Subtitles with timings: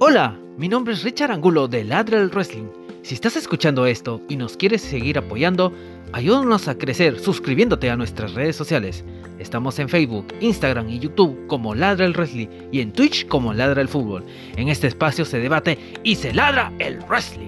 [0.00, 2.68] Hola, mi nombre es Richard Angulo de Ladral Wrestling.
[3.02, 5.72] Si estás escuchando esto y nos quieres seguir apoyando,
[6.12, 9.04] ayúdanos a crecer suscribiéndote a nuestras redes sociales.
[9.40, 13.82] Estamos en Facebook, Instagram y YouTube como Ladra el Wrestling y en Twitch como Ladra
[13.82, 14.24] el Fútbol.
[14.56, 17.47] En este espacio se debate y se ladra el wrestling.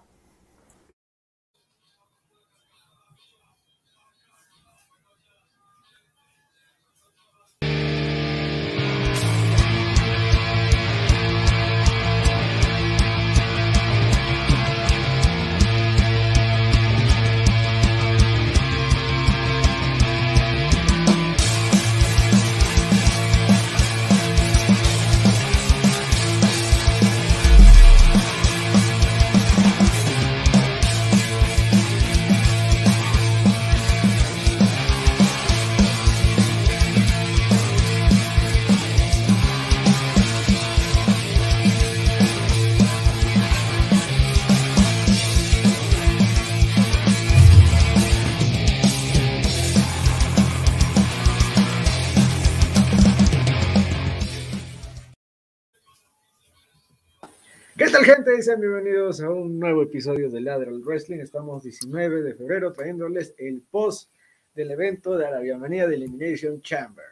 [58.31, 58.43] Gente?
[58.43, 61.19] Sean bienvenidos a un nuevo episodio de Lateral Wrestling.
[61.19, 64.09] Estamos 19 de febrero trayéndoles el post
[64.53, 67.03] del evento de la bienvenida de Elimination Chamber.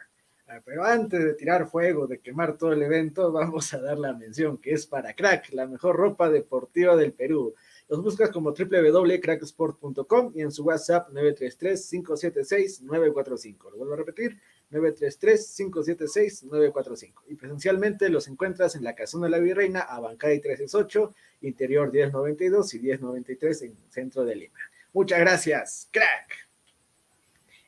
[0.48, 4.14] Ah, Pero antes de tirar fuego, de quemar todo el evento, vamos a dar la
[4.14, 7.54] mención que es para Crack, la mejor ropa deportiva del Perú.
[7.88, 13.70] Los buscas como www.cracksport.com y en su WhatsApp 933-576-945.
[13.70, 14.38] Lo vuelvo a repetir,
[14.70, 17.12] 933-576-945.
[17.28, 22.80] Y presencialmente los encuentras en la Casona de la Virreina, Abancay 368, Interior 1092 y
[22.80, 24.58] 1093 en centro de Lima.
[24.92, 26.50] Muchas gracias, crack.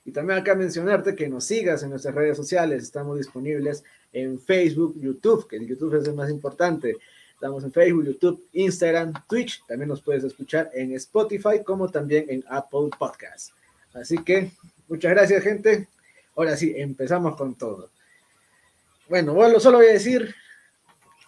[0.04, 2.82] Y también acá mencionarte que nos sigas en nuestras redes sociales.
[2.82, 6.96] Estamos disponibles en Facebook, YouTube, que el YouTube es el más importante.
[7.34, 9.64] Estamos en Facebook, YouTube, Instagram, Twitch.
[9.66, 13.52] También nos puedes escuchar en Spotify como también en Apple Podcasts.
[13.94, 14.50] Así que
[14.88, 15.88] muchas gracias, gente.
[16.36, 17.90] Ahora sí, empezamos con todo.
[19.08, 20.34] Bueno, bueno, solo voy a decir,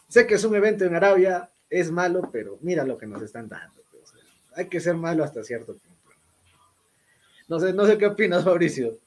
[0.08, 3.48] sé que es un evento en Arabia, es malo, pero mira lo que nos están
[3.48, 3.82] dando.
[3.90, 4.12] pues.
[4.56, 5.94] Hay que ser malo hasta cierto punto.
[7.48, 8.98] No sé, no sé qué opinas, Fabricio.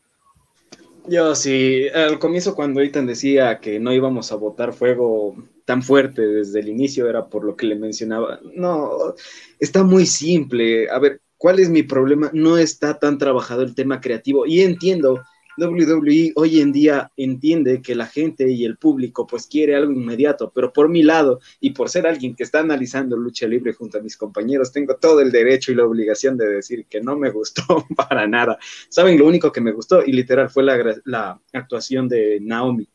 [1.08, 6.22] Yo sí, al comienzo cuando Ethan decía que no íbamos a botar fuego tan fuerte
[6.22, 8.40] desde el inicio era por lo que le mencionaba.
[8.54, 9.16] No,
[9.60, 10.90] está muy simple.
[10.90, 12.30] A ver, ¿cuál es mi problema?
[12.34, 15.24] No está tan trabajado el tema creativo y entiendo,
[15.58, 20.52] WWE hoy en día entiende que la gente y el público pues quiere algo inmediato,
[20.54, 24.02] pero por mi lado y por ser alguien que está analizando lucha libre junto a
[24.02, 27.64] mis compañeros, tengo todo el derecho y la obligación de decir que no me gustó
[27.96, 28.58] para nada.
[28.90, 29.18] ¿Saben?
[29.18, 32.88] Lo único que me gustó y literal fue la, la actuación de Naomi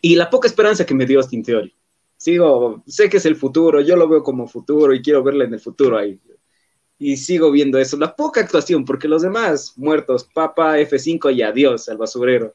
[0.00, 1.74] y la poca esperanza que me dio Austin Theory.
[2.16, 5.54] Sigo, sé que es el futuro, yo lo veo como futuro y quiero verla en
[5.54, 6.20] el futuro ahí.
[7.06, 11.86] Y sigo viendo eso, la poca actuación, porque los demás muertos, Papa, F5 y adiós
[11.90, 12.54] al basurero.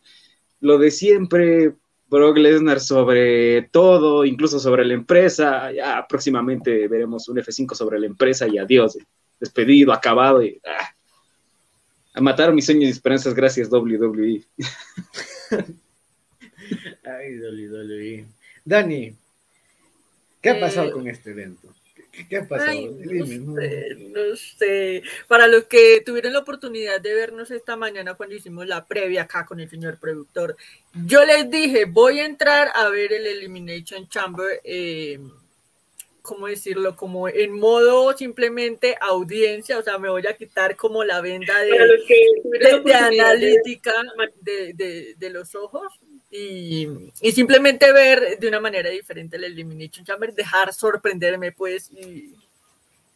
[0.60, 1.76] Lo de siempre,
[2.10, 8.08] Brock Lesnar sobre todo, incluso sobre la empresa, ya próximamente veremos un F5 sobre la
[8.08, 8.98] empresa y adiós,
[9.40, 10.96] despedido, acabado y ah,
[12.16, 14.44] a matar mis sueños y esperanzas gracias WWE.
[17.06, 18.26] Ay, WWE.
[18.66, 19.14] Dani,
[20.42, 21.72] ¿qué ha Eh, pasado con este evento?
[22.28, 22.72] ¿Qué, pasado?
[22.72, 25.04] Ay, Dime, no sé, no sé.
[25.28, 29.46] Para los que tuvieron la oportunidad de vernos esta mañana cuando hicimos la previa acá
[29.46, 30.58] con el señor productor,
[31.06, 35.20] yo les dije, voy a entrar a ver el Elimination Chamber eh,
[36.30, 36.96] ¿cómo decirlo?
[36.96, 41.72] Como en modo simplemente audiencia, o sea, me voy a quitar como la venda de,
[42.86, 43.94] de, analítica
[44.42, 45.92] de, de, los ojos
[46.32, 46.88] y,
[47.34, 52.34] simplemente ver de una manera diferente el Elimination Chamber, dejar sorprenderme pues y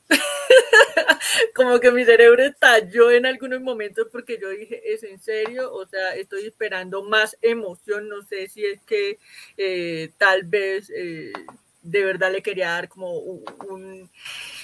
[1.55, 5.73] como que mi cerebro estalló en algunos momentos porque yo dije, ¿es en serio?
[5.73, 9.19] O sea, estoy esperando más emoción, no sé si es que
[9.57, 11.31] eh, tal vez eh,
[11.83, 14.09] de verdad le quería dar como un,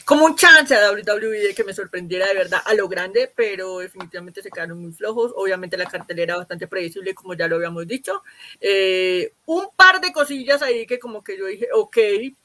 [0.05, 3.79] como un chance a WWE de que me sorprendiera de verdad a lo grande, pero
[3.79, 5.33] definitivamente se quedaron muy flojos.
[5.35, 8.23] Obviamente la cartelera bastante predecible, como ya lo habíamos dicho.
[8.61, 11.97] Eh, un par de cosillas ahí que como que yo dije, ok,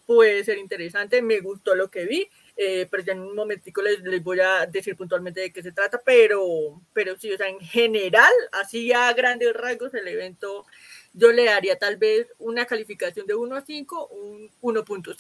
[0.05, 2.29] puede ser interesante, me gustó lo que vi.
[2.57, 5.73] Eh, pero ya en un momentico les, les, voy a decir puntualmente de qué se
[5.73, 10.65] trata, pero, pero sí, o sea, en general, así a grandes rasgos, el evento
[11.15, 15.17] yo le daría tal vez una calificación de 1 a 5, un 1.5.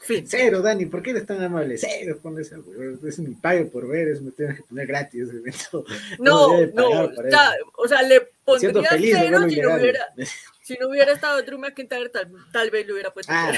[0.00, 0.24] Fin.
[0.28, 1.78] Cero, Dani, ¿por qué eres tan amable?
[1.78, 2.52] Cero, pones.
[3.06, 5.84] Es mi pago por ver, es me tienes que poner gratis ese evento.
[6.18, 7.10] No, no,
[7.76, 10.06] o sea, le pondría cero si no, hubiera,
[10.66, 13.52] si no hubiera estado Drew McIntyre, tal, tal vez le hubiera puesto ah,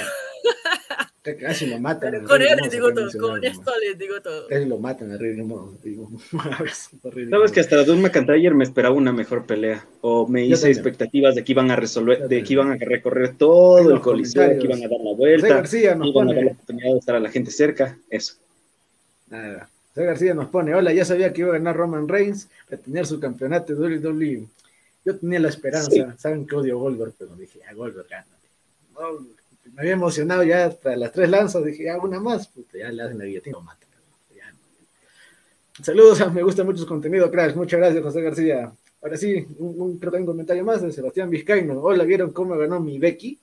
[1.41, 2.25] Casi lo matan.
[2.27, 4.47] con él les digo todo, con esto les digo todo.
[4.47, 5.35] Casi lo matan a Rey
[5.83, 6.11] digo.
[7.31, 11.45] Sabes que hasta Drew McIntyre me esperaba una mejor pelea, o me hice expectativas de
[11.45, 14.89] que iban a resolver, de que iban a recorrer todo el coliseo, que iban a
[14.89, 17.51] dar la vuelta, García nos iban a dar la oportunidad de estar a la gente
[17.51, 18.35] cerca, eso.
[19.29, 19.71] Nada.
[19.95, 23.07] José García nos pone, hola, ya sabía que iba a ganar Roman Reigns, a tener
[23.07, 24.47] su campeonato de WWE.
[25.09, 28.27] Yo tenía la esperanza, saben que odio Goldberg, pero dije, a Goldberg gana.
[29.73, 33.17] me había emocionado ya para las tres lanzas, dije, hago una más, ya le hacen
[33.17, 33.87] la guillotina, mata.
[35.83, 37.55] Saludos, me gusta mucho su contenido, Crash.
[37.55, 38.71] Muchas gracias, José García.
[39.01, 41.81] Ahora sí, un, creo que hay un comentario más de Sebastián Vizcaíno.
[41.81, 43.39] Hola, ¿vieron cómo ganó mi Becky?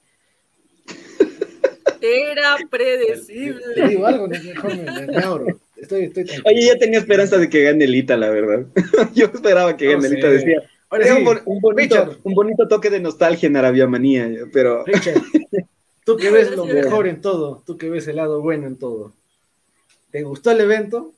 [2.00, 3.63] Era predecible.
[3.73, 5.59] Te digo algo, mejor me, me, ahorro.
[5.75, 8.67] Estoy, estoy Oye, yo tenía esperanza de que gane Lita, la verdad.
[9.15, 10.62] yo esperaba que gane Lita, decía.
[11.45, 14.83] Un, bonito, un, bonito, toque de nostalgia en Arabia Manía, pero.
[14.86, 15.21] Richard,
[16.03, 19.13] tú que ves lo mejor en todo, tú que ves el lado bueno en todo.
[20.12, 21.13] ¿Te gustó el evento?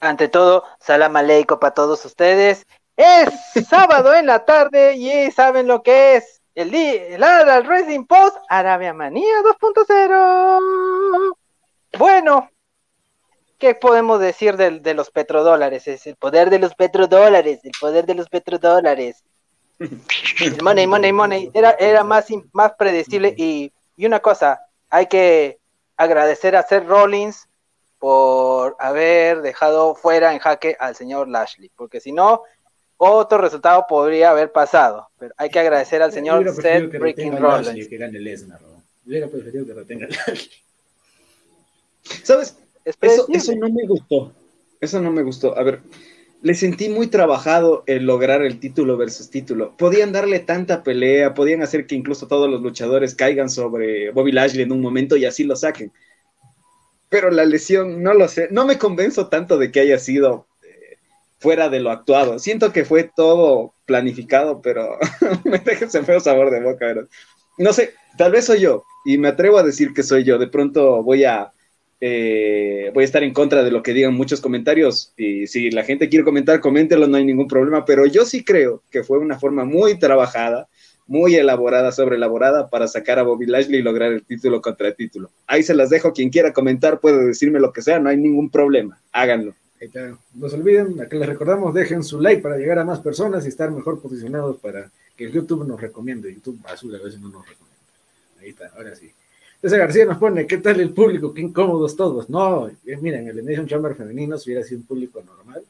[0.00, 2.66] Ante todo, salam aleikum para todos ustedes.
[2.96, 3.28] Es
[3.68, 8.94] sábado en la tarde y saben lo que es el día, el Racing Post Arabia
[8.94, 11.34] Manía 2.0.
[11.98, 12.48] Bueno,
[13.58, 15.86] ¿qué podemos decir de, los petrodólares?
[15.88, 19.22] Es el poder de los petrodólares, el poder de los petrodólares.
[20.62, 21.50] money, money, money.
[21.54, 23.34] Era, era más, más predecible.
[23.36, 24.60] Y, una cosa,
[24.90, 25.58] hay que
[25.96, 27.48] agradecer a Seth Rollins
[27.98, 32.42] por haber dejado fuera en jaque al señor Lashley, porque si no,
[32.96, 35.08] otro resultado podría haber pasado.
[35.18, 37.88] Pero hay que agradecer al señor Seth Breaking Rollins.
[37.88, 38.60] Que gane Lesnar,
[39.06, 40.50] Hubiera preferido que retenga Lashley.
[42.24, 42.56] ¿Sabes?
[42.84, 44.32] Eso, eso no me gustó.
[44.80, 45.56] Eso no me gustó.
[45.58, 45.80] A ver,
[46.44, 49.74] le sentí muy trabajado el lograr el título versus título.
[49.78, 54.64] Podían darle tanta pelea, podían hacer que incluso todos los luchadores caigan sobre Bobby Lashley
[54.64, 55.90] en un momento y así lo saquen.
[57.08, 60.98] Pero la lesión, no lo sé, no me convenzo tanto de que haya sido eh,
[61.38, 62.38] fuera de lo actuado.
[62.38, 64.98] Siento que fue todo planificado, pero
[65.44, 66.84] me deja ese feo sabor de boca.
[66.84, 67.08] ¿verdad?
[67.56, 70.36] No sé, tal vez soy yo y me atrevo a decir que soy yo.
[70.36, 71.54] De pronto voy a
[72.00, 75.84] eh, voy a estar en contra de lo que digan muchos comentarios y si la
[75.84, 79.38] gente quiere comentar, coméntelo, no hay ningún problema, pero yo sí creo que fue una
[79.38, 80.68] forma muy trabajada,
[81.06, 84.96] muy elaborada, sobre elaborada para sacar a Bobby Lashley y lograr el título contra el
[84.96, 85.30] título.
[85.46, 88.50] Ahí se las dejo, quien quiera comentar puede decirme lo que sea, no hay ningún
[88.50, 89.54] problema, háganlo.
[90.34, 93.44] No se olviden, a que les recordamos, dejen su like para llegar a más personas
[93.44, 96.32] y estar mejor posicionados para que el YouTube nos recomiende.
[96.32, 97.80] YouTube azul a veces no nos recomienda.
[98.40, 99.10] Ahí está, ahora sí.
[99.64, 101.32] Ese García nos pone, ¿qué tal el público?
[101.32, 102.28] Qué incómodos todos.
[102.28, 105.64] No, eh, miren, el Elimination Chamber femenino si hubiera sido un público normal,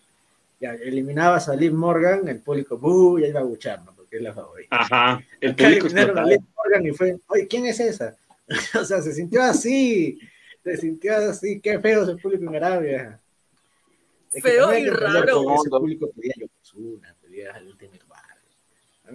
[0.60, 3.20] ya eliminabas a Liv Morgan, el público, ¡buh!
[3.20, 3.94] ya iba a buchar, ¿no?
[3.94, 4.76] Porque es la favorita.
[4.76, 8.16] Ajá, el público eliminaron a Liv Morgan y fue, oye, ¿quién es esa?
[8.80, 10.18] o sea, se sintió así,
[10.64, 13.20] se sintió así, qué feo es el público en Arabia.
[14.42, 15.54] feo y raro.
[15.54, 17.76] Ese público pedía Yokozuna, pedía el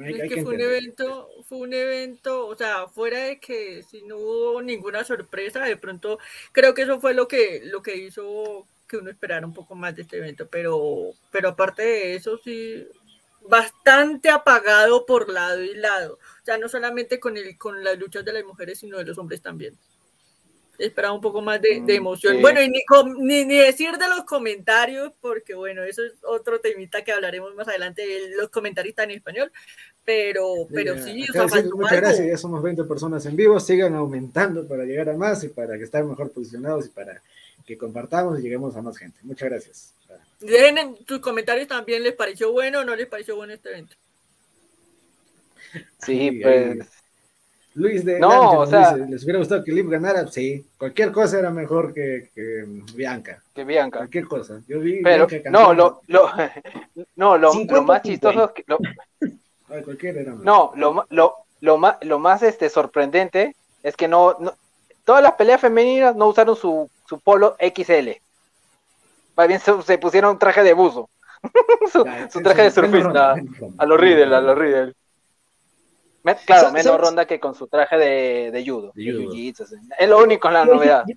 [0.06, 4.18] Es que, fue un evento, fue un evento, o sea, fuera de que si no
[4.18, 6.20] hubo ninguna sorpresa, de pronto
[6.52, 9.96] creo que eso fue lo que, lo que hizo que uno esperara un poco más
[9.96, 12.88] de este evento, pero, pero aparte de eso sí,
[13.48, 18.26] bastante apagado por lado y lado, o sea, no solamente con el, con las luchas
[18.26, 19.78] de las mujeres, sino de los hombres también.
[20.80, 22.36] Esperaba un poco más de, de Mm, emoción.
[22.38, 22.42] sí.
[22.42, 26.60] Bueno, y ni, com- ni, ni decir de los comentarios, porque bueno, eso es otro
[26.62, 29.52] temita que hablaremos más adelante, de los comentaristas en español,
[30.06, 31.78] pero, pero sí, o sea, muchas algo.
[31.92, 35.78] gracias, ya somos 20 personas en vivo, sigan aumentando para llegar a más y para
[35.78, 37.22] que estén mejor posicionados y para
[37.66, 39.20] que compartamos y lleguemos a más gente.
[39.24, 39.94] Muchas gracias.
[40.40, 43.96] Dejen en tus comentarios también, ¿les pareció bueno o no les pareció bueno este evento?
[46.02, 46.78] Sí, pues.
[47.80, 50.28] Luis de No, Lange o sea- dice, ¿les hubiera gustado que Liv ganara?
[50.28, 53.42] Sí, cualquier cosa era mejor que, que Bianca.
[53.56, 54.00] Que Bianca.
[54.00, 54.60] Cualquier cosa.
[54.68, 56.30] Yo vi Pero, Bianca no, lo, lo,
[57.16, 58.80] no, lo, lo 50, más chistoso es que, lo-
[59.70, 60.46] Ay, cualquiera era mejor.
[60.46, 64.54] no, lo, lo, lo más, lo más este, sorprendente es que no, no-
[65.06, 68.10] todas las peleas femeninas no usaron su, su polo XL.
[69.38, 71.10] Más bien se, se pusieron traje de buzo.
[71.94, 73.36] su, Ya, su traje de surfista.
[73.78, 74.94] A los Riddle, a los Riddle.
[76.24, 78.92] Me- claro, menos ronda que con su traje de, de judo.
[78.96, 79.54] De.
[80.00, 81.04] Es lo único en la Yo- novedad.
[81.08, 81.16] Yo,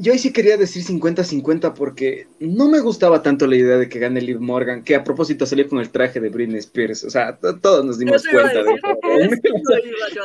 [0.00, 3.98] yo ahí sí quería decir 50-50 porque no me gustaba tanto la idea de que
[3.98, 7.02] gane Liv Morgan, que a propósito salió con el traje de Britney Spears.
[7.04, 9.38] O sea, to- todos nos dimos Eso iba a cuenta de eso.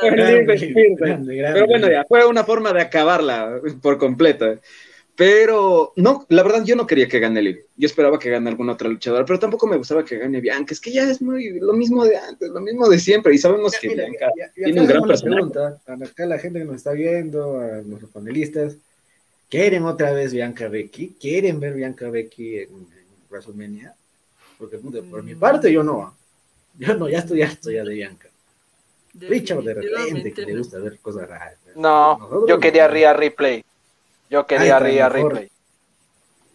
[0.00, 4.58] Pero bueno, ya fue una forma de acabarla por completo.
[5.16, 7.66] Pero no, la verdad yo no quería que gane Liv.
[7.76, 10.74] Yo esperaba que gane alguna otra luchadora, pero tampoco me gustaba que gane Bianca.
[10.74, 13.32] Es que ya es muy lo mismo de antes, lo mismo de siempre.
[13.32, 16.38] Y sabemos que Mira, Bianca ya- ya tiene acá un gran pregunta, a acá la
[16.38, 18.76] gente que nos está viendo, a nuestros panelistas,
[19.48, 21.14] ¿quieren otra vez Bianca Becky?
[21.20, 23.94] ¿Quieren ver Bianca Becky en, en WrestleMania?
[24.58, 26.16] Porque puta, por mi parte yo no.
[26.76, 28.28] Yo no, ya estoy harto ya de Bianca.
[29.14, 30.58] Richard de repente que le no.
[30.58, 31.54] gusta ver cosas raras.
[31.76, 32.60] No, yo no.
[32.60, 33.64] quería Rhea Replay.
[34.30, 35.12] Yo quería Ay, mejor.
[35.12, 35.50] Replay.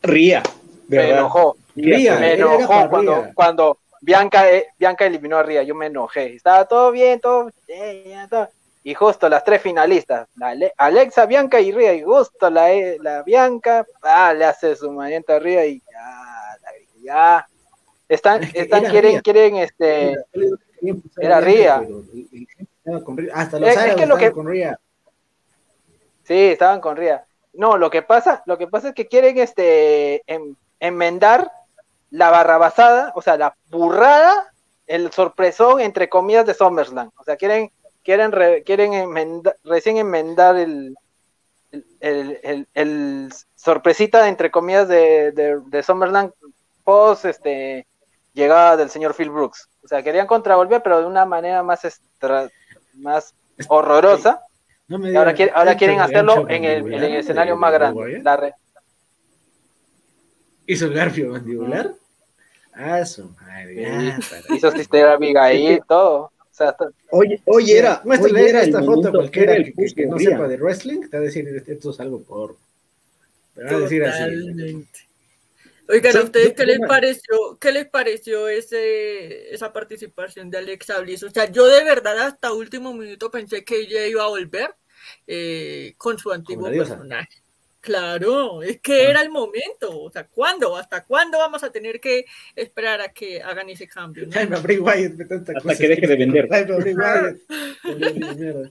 [0.01, 0.43] Ría,
[0.87, 1.17] Me ¿verdad?
[1.19, 1.57] enojó.
[1.75, 3.31] Ría, me era enojó cuando, Ría.
[3.33, 5.63] cuando Bianca, eh, Bianca eliminó a Ría.
[5.63, 6.35] Yo me enojé.
[6.35, 7.51] Estaba todo bien, todo.
[7.67, 8.49] eh, ya todo.
[8.83, 11.93] Y justo las tres finalistas, Ale- Alexa, Bianca y Ría.
[11.93, 16.57] Y justo la, eh, la Bianca, ah, le hace su manienta a Ría y ya,
[16.61, 17.47] la- ya.
[18.07, 20.15] Están, Es que están, quieren, quieren, este.
[21.19, 21.83] Era Ría.
[23.33, 24.79] Hasta Es- los es árabes que lo estaban que- con Ría.
[26.23, 27.23] Sí, estaban con Ría.
[27.59, 31.51] No, lo que pasa, lo que pasa es que quieren este em- enmendar
[32.09, 34.53] la barrabasada, o sea, la burrada,
[34.87, 37.11] el sorpresón entre comillas de SummerSlam.
[37.17, 37.69] O sea, quieren,
[38.01, 40.95] quieren, re- quieren recién enmendar el,
[41.73, 46.31] el, el- el- el sorpresita entre comillas de, de, de SummerSlam
[46.85, 47.85] post este
[48.33, 49.67] llegada del señor Phil Brooks.
[49.83, 52.49] O sea, querían contravolver, pero de una manera más extra,
[52.93, 53.33] más
[53.67, 54.43] horrorosa.
[54.89, 57.59] No me Y ahora, quiere- ahora ¿han quieren hacerlo en el, en el escenario de-
[57.59, 57.99] más de grande.
[58.01, 58.23] Wyatt?
[58.23, 58.53] La re-
[60.67, 61.93] ¿Hizo el garfio mandibular?
[62.73, 64.13] Ah, su madre.
[64.29, 66.17] para- hizo Sister Abigail, todo.
[66.25, 70.19] O sea, hasta- Oye, oye, era, Muéstrale oye, era esta foto cualquiera que, que- no
[70.19, 72.55] sepa de wrestling, te va a decir, esto es algo por...
[73.55, 74.23] Te va a decir así.
[74.23, 74.99] Totalmente.
[75.87, 81.23] Oigan, ¿a ustedes qué les pareció, qué les pareció ese, esa participación de Alexa Bliss?
[81.23, 84.75] O sea, yo de verdad hasta último minuto pensé que ella iba a volver
[85.27, 87.41] eh, con su antiguo personaje.
[87.81, 89.09] Claro, es que Ah.
[89.11, 90.01] era el momento.
[90.01, 90.75] O sea, ¿cuándo?
[90.75, 92.25] ¿Hasta cuándo vamos a tener que
[92.55, 94.25] esperar a que hagan ese cambio?
[94.25, 94.33] no?
[94.33, 96.49] Jaime Bray Wyatt, de tanta Hasta cosa que deje de vender.
[96.49, 97.37] Jaime Bray Wyatt.
[97.83, 98.69] Joder, mierda.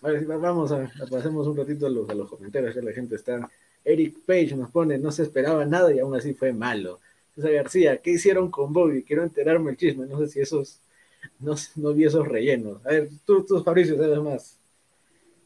[0.00, 2.92] A ver, vamos a, a pasemos un ratito a los, a los comentarios que la
[2.92, 3.50] gente está.
[3.84, 7.00] Eric Page nos pone, no se esperaba nada y aún así fue malo.
[7.34, 9.02] César García, ¿qué hicieron con Bobby?
[9.02, 10.80] Quiero enterarme el chisme, no sé si esos,
[11.40, 12.84] no, no vi esos rellenos.
[12.86, 14.58] A ver, tú, tú Fabricio, sabes más.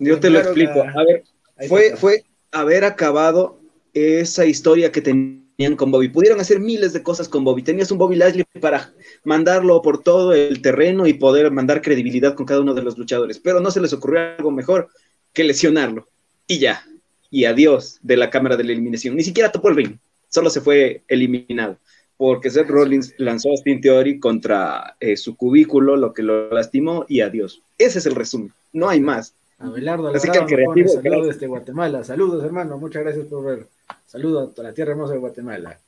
[0.02, 0.82] Yo te lo explico.
[0.82, 1.24] A ver,
[1.68, 3.58] fue, fue haber acabado
[3.94, 5.42] esa historia que tenían
[5.76, 6.08] con Bobby.
[6.08, 7.62] Pudieron hacer miles de cosas con Bobby.
[7.62, 8.92] Tenías un Bobby Lashley para
[9.24, 13.38] mandarlo por todo el terreno y poder mandar credibilidad con cada uno de los luchadores.
[13.38, 14.88] Pero no se les ocurrió algo mejor
[15.32, 16.08] que lesionarlo.
[16.46, 16.84] Y ya.
[17.30, 19.16] Y adiós de la cámara de la eliminación.
[19.16, 19.96] Ni siquiera topó el ring.
[20.28, 21.78] Solo se fue eliminado.
[22.16, 27.04] Porque Seth Rollins lanzó a Spin Theory contra eh, su cubículo, lo que lo lastimó,
[27.08, 27.62] y adiós.
[27.78, 28.52] Ese es el resumen.
[28.72, 29.34] No hay más.
[29.62, 32.04] Abelardo Así Alvarado que el nos pone creativo, saludos desde Guatemala.
[32.04, 32.78] Saludos, hermano.
[32.78, 33.66] Muchas gracias por ver.
[34.06, 35.78] Saludos a la tierra hermosa de Guatemala.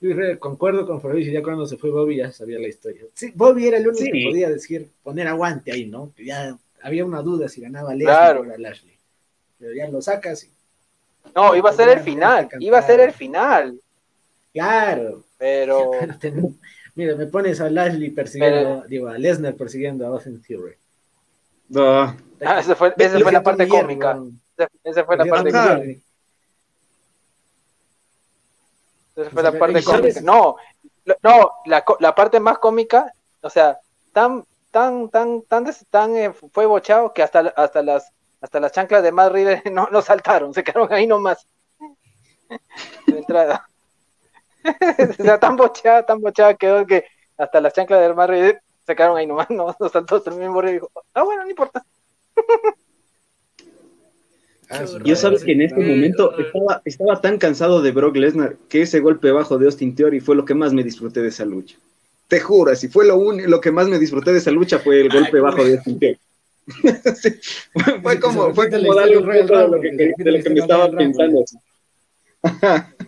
[0.00, 3.02] Luis Reyes, concuerdo con Fabricio, ya cuando se fue Bobby ya sabía la historia.
[3.14, 4.10] Sí, Bobby era el único Sí.
[4.10, 6.12] que podía decir, poner aguante ahí, ¿no?
[6.16, 8.40] Que ya había una duda si ganaba Leslie Claro.
[8.40, 8.96] o era Lashley.
[9.58, 10.50] Pero ya lo sacas y...
[11.36, 12.48] no, iba a ser el final.
[12.58, 13.78] Iba a ser el final.
[14.54, 15.22] Claro.
[15.38, 15.90] Pero
[16.94, 20.74] Mira, me pones a Lashley persiguiendo, digo, a Lesnar persiguiendo a Austin Theory.
[21.68, 22.16] No.
[22.46, 24.18] ah, esa fue, esa fue la parte cómica.
[24.84, 26.00] Esa, fue la parte ayer.
[29.16, 30.20] Esa fue la ¿Y parte cómica.
[30.22, 30.56] No,
[31.22, 33.78] no, la, la parte más cómica, o sea,
[34.12, 35.42] tan, tan, tan,
[35.90, 39.88] tan, eh, fue bochado que hasta, hasta las Hasta las chanclas de Matt Riddle no,
[39.90, 41.46] no saltaron, se quedaron ahí nomás.
[43.06, 43.68] De entrada.
[45.20, 47.04] o sea, tan bochada, tan bochada quedó que
[47.36, 50.36] hasta las chanclas de Matt Riddle se quedaron ahí nomás, no, no saltó hasta el
[50.36, 51.84] mismo y dijo, ah, bueno, no importa.
[54.72, 58.82] Ah, Yo sabes que en este momento estaba, estaba tan cansado de Brock Lesnar que
[58.82, 61.76] ese golpe bajo de Austin Theory fue lo que más me disfruté de esa lucha.
[62.28, 65.00] Te juro, si fue lo, un- lo que más me disfruté de esa lucha fue
[65.00, 65.42] el Ay, golpe güey.
[65.42, 66.18] bajo de Austin Theory.
[67.20, 67.30] Sí,
[68.02, 70.90] fue, como, fue como darle un poco de lo que, de lo que me estaba
[70.92, 71.44] pensando.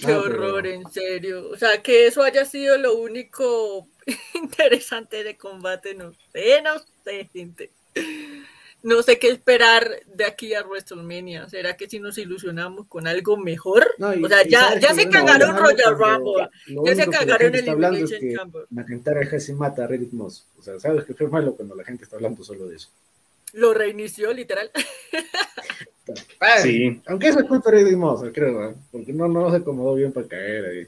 [0.00, 1.50] Qué Ah, horror, en serio.
[1.50, 3.86] O sea, que eso haya sido lo único
[4.34, 7.70] interesante de combate, no sé, no sé, gente.
[8.80, 11.48] No sé qué esperar de aquí a WrestleMania.
[11.48, 13.84] ¿Será que si nos ilusionamos con algo mejor?
[13.98, 16.48] No, y- o sea, ya, ya se lo cagaron Royal Rumble.
[16.84, 18.66] Ya se cagaron gente está hablando es Elimination que Chamber.
[18.70, 20.46] McIntyre casi mata a Reddit Moss.
[20.58, 22.88] O sea, sabes que fue malo cuando la gente está hablando solo de eso.
[23.54, 24.70] Lo reinició, literal.
[26.62, 27.00] Sí.
[27.06, 30.26] Aunque eso es culpa de Reddit Moss, creo, porque no, no se acomodó bien para
[30.28, 30.86] caer ahí.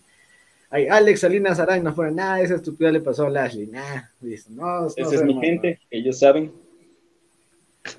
[0.71, 3.67] Ay, Alex Salinas Aray no fuera nada, esa estupidez le pasó a Lashley.
[3.67, 6.53] Nah, dice, no, no Esa es mi gente, ellos saben.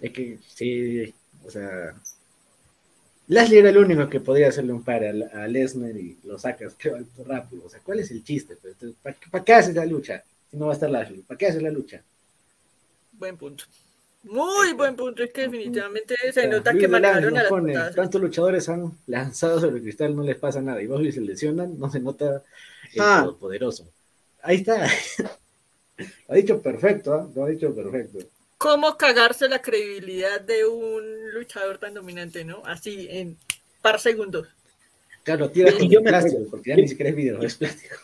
[0.01, 1.13] Es que sí,
[1.45, 1.95] o sea.
[3.27, 5.09] Lashley era el único que podía hacerle un par a,
[5.43, 7.63] a Lesnar y lo sacas creo, rápido.
[7.65, 8.57] O sea, ¿cuál es el chiste?
[9.01, 10.23] ¿Para, ¿Para qué haces la lucha?
[10.49, 12.01] Si no va a estar Lashley, ¿para qué haces la lucha?
[13.13, 13.63] Buen punto.
[14.23, 15.23] Muy buen punto.
[15.23, 18.91] Es que definitivamente se sea, nota Luis que manejaron a las pone, tantos luchadores han
[19.07, 20.81] lanzado sobre el cristal, no les pasa nada.
[20.81, 22.43] Y vos y se lesionan, no se nota
[22.93, 23.31] el Ah.
[23.39, 23.87] poderoso.
[24.43, 24.85] Ahí está.
[25.97, 28.19] lo ha dicho perfecto, lo ha dicho perfecto.
[28.61, 32.61] ¿Cómo cagarse la credibilidad de un luchador tan dominante, no?
[32.63, 33.35] Así, en
[33.81, 34.47] par segundos.
[35.23, 37.95] Claro, tira con yo el me plástico, porque ya ni siquiera es video, es plástico.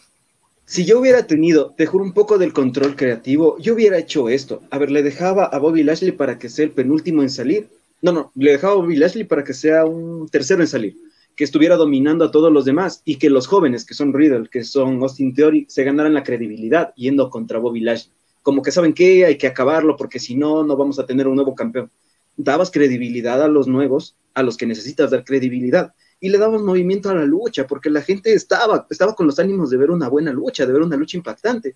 [0.66, 4.64] Si yo hubiera tenido, te juro, un poco del control creativo, yo hubiera hecho esto.
[4.72, 7.68] A ver, le dejaba a Bobby Lashley para que sea el penúltimo en salir.
[8.02, 10.98] No, no, le dejaba a Bobby Lashley para que sea un tercero en salir.
[11.36, 14.64] Que estuviera dominando a todos los demás y que los jóvenes, que son Riddle, que
[14.64, 18.12] son Austin Theory, se ganaran la credibilidad yendo contra Bobby Lashley.
[18.42, 21.36] Como que saben que hay que acabarlo porque si no, no vamos a tener un
[21.36, 21.92] nuevo campeón.
[22.36, 27.10] Dabas credibilidad a los nuevos, a los que necesitas dar credibilidad y le daban movimiento
[27.10, 30.32] a la lucha, porque la gente estaba, estaba con los ánimos de ver una buena
[30.32, 31.76] lucha, de ver una lucha impactante.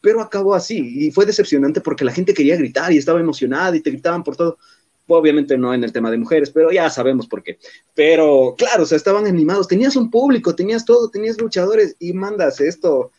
[0.00, 3.80] Pero acabó así y fue decepcionante porque la gente quería gritar y estaba emocionada y
[3.80, 4.58] te gritaban por todo.
[5.08, 7.58] Obviamente no en el tema de mujeres, pero ya sabemos por qué.
[7.94, 12.60] Pero claro, o sea, estaban animados, tenías un público, tenías todo, tenías luchadores y mandas
[12.60, 13.12] esto.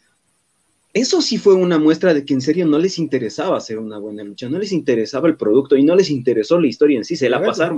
[0.94, 4.24] Eso sí fue una muestra de que en serio no les interesaba hacer una buena
[4.24, 7.30] lucha, no les interesaba el producto y no les interesó la historia en sí, se
[7.30, 7.78] la pasaron.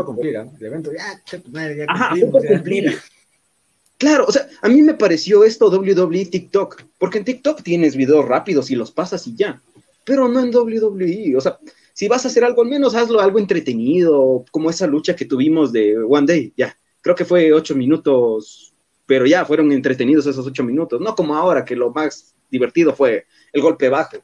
[3.98, 8.26] Claro, o sea, a mí me pareció esto WWE TikTok, porque en TikTok tienes videos
[8.26, 9.62] rápidos y los pasas y ya,
[10.06, 11.60] pero no en WWE, o sea,
[11.92, 15.74] si vas a hacer algo, al menos hazlo algo entretenido, como esa lucha que tuvimos
[15.74, 18.74] de One Day, ya, creo que fue ocho minutos,
[19.06, 23.26] pero ya fueron entretenidos esos ocho minutos, no como ahora que lo más divertido fue
[23.54, 24.18] el golpe bajo.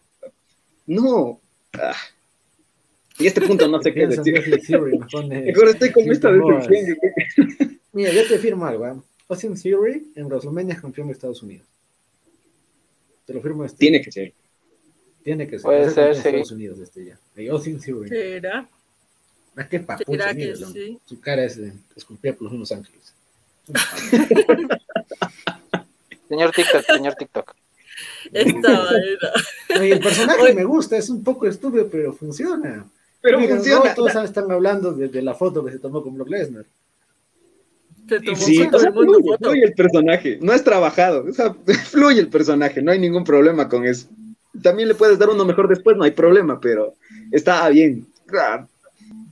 [0.87, 1.39] No.
[1.73, 1.95] Ah.
[3.17, 4.33] Y este punto no sé qué decir.
[5.29, 6.97] Mejor estoy con esta decepción.
[7.93, 9.01] Mira, yo te firmo algo, ¿ah?
[9.29, 11.65] Austin Theory en WrestleMania es campeón de Estados Unidos.
[13.25, 13.77] Te lo firmo este.
[13.77, 14.33] Tiene que ser.
[15.23, 15.63] Tiene que ser.
[15.63, 16.19] Puede a ser, sí.
[16.27, 17.51] Estados Unidos este ya.
[17.51, 18.09] Austin Theory.
[18.09, 18.69] ¿Será?
[19.55, 20.99] Ah, qué papucho, ¿Será que sí?
[21.05, 23.13] Su cara es de- esculpida por los unos ángeles.
[26.27, 27.55] Señor TikTok, señor TikTok.
[28.31, 29.79] Esta vaina.
[29.79, 30.53] Oye, el personaje Oye.
[30.53, 32.85] me gusta, es un poco estúpido, pero funciona.
[33.21, 33.89] Pero Mira, funciona.
[33.89, 36.65] no, todos están hablando de, de la foto que se tomó con Brock Lesnar.
[38.07, 39.49] Se tomó Sí, todo o sea, fluye, foto.
[39.49, 41.55] fluye el personaje, no es trabajado, o sea,
[41.89, 44.07] fluye el personaje, no hay ningún problema con eso.
[44.61, 46.93] También le puedes dar uno mejor después, no hay problema, pero
[47.31, 48.05] está bien.
[48.33, 48.65] Ah,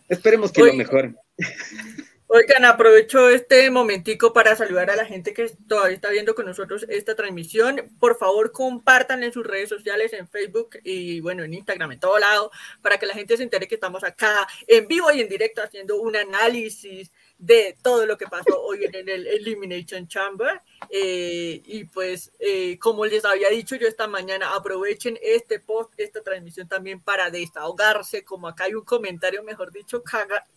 [0.10, 1.16] Esperemos que lo mejoren.
[2.36, 6.84] Oigan, aprovecho este momentico para saludar a la gente que todavía está viendo con nosotros
[6.90, 7.92] esta transmisión.
[8.00, 12.18] Por favor, compartan en sus redes sociales, en Facebook y bueno, en Instagram, en todo
[12.18, 12.50] lado,
[12.82, 16.02] para que la gente se entere que estamos acá en vivo y en directo haciendo
[16.02, 20.62] un análisis de todo lo que pasó hoy en el Elimination Chamber.
[20.90, 26.22] Eh, y pues, eh, como les había dicho yo esta mañana, aprovechen este post, esta
[26.22, 30.04] transmisión también para desahogarse, como acá hay un comentario, mejor dicho,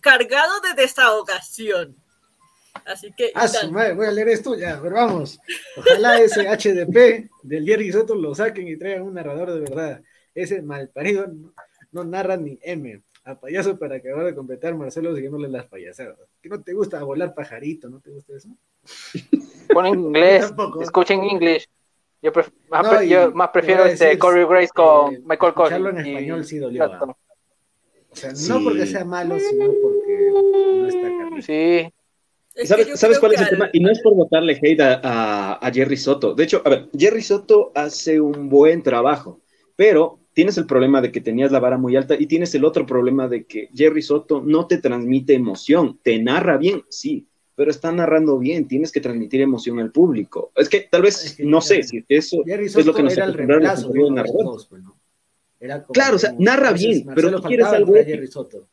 [0.01, 1.97] cargado de desahogación.
[2.85, 5.41] Así que, Ah, su madre, voy a leer esto ya, pero vamos.
[5.77, 10.03] Ojalá ese HDP del Jerry Soto lo saquen y traigan un narrador de verdad.
[10.35, 11.53] Ese malparido no,
[11.93, 13.03] no narra ni M.
[13.29, 16.17] A payaso para acabar de completar Marcelo siguiéndole las payasadas.
[16.41, 17.89] ¿Que no te gusta volar pajarito?
[17.89, 18.49] ¿No te gusta eso?
[19.75, 21.67] Pon en inglés, escuchen English.
[22.23, 25.51] Yo, pref- más, No, pre- y yo más prefiero este Corey Grace con eh, Michael
[25.57, 26.01] escucharlo Cole.
[26.03, 27.17] en español sí dolió, ah.
[28.11, 28.49] O sea, Sí.
[28.49, 31.43] no porque sea malo, sino porque no está Carlito.
[31.43, 31.53] Sí.
[31.53, 31.93] ¿Y
[32.63, 33.69] Es ¿Sabes, ¿sabes cuál es el al- tema?
[33.73, 36.33] Y no es por botarle hate a, a- a Jerry Soto.
[36.35, 39.41] De hecho, a ver, Jerry Soto hace un buen trabajo,
[39.75, 42.85] pero tienes el problema de que tenías la vara muy alta y tienes el otro
[42.85, 45.99] problema de que Jerry Soto no te transmite emoción.
[46.03, 48.69] Te narra bien, sí, pero está narrando bien.
[48.69, 50.53] Tienes que transmitir emoción al público.
[50.55, 53.15] Es que tal vez, Es que no sé, si eso Jerry es lo que nos
[53.15, 54.01] era el reemplazo de
[54.45, 54.95] dos, pues, ¿no?
[55.59, 57.95] Era como- Claro, o sea, narra bien, pero tú quieres algo.
[57.95, 58.69] Jerry Soto.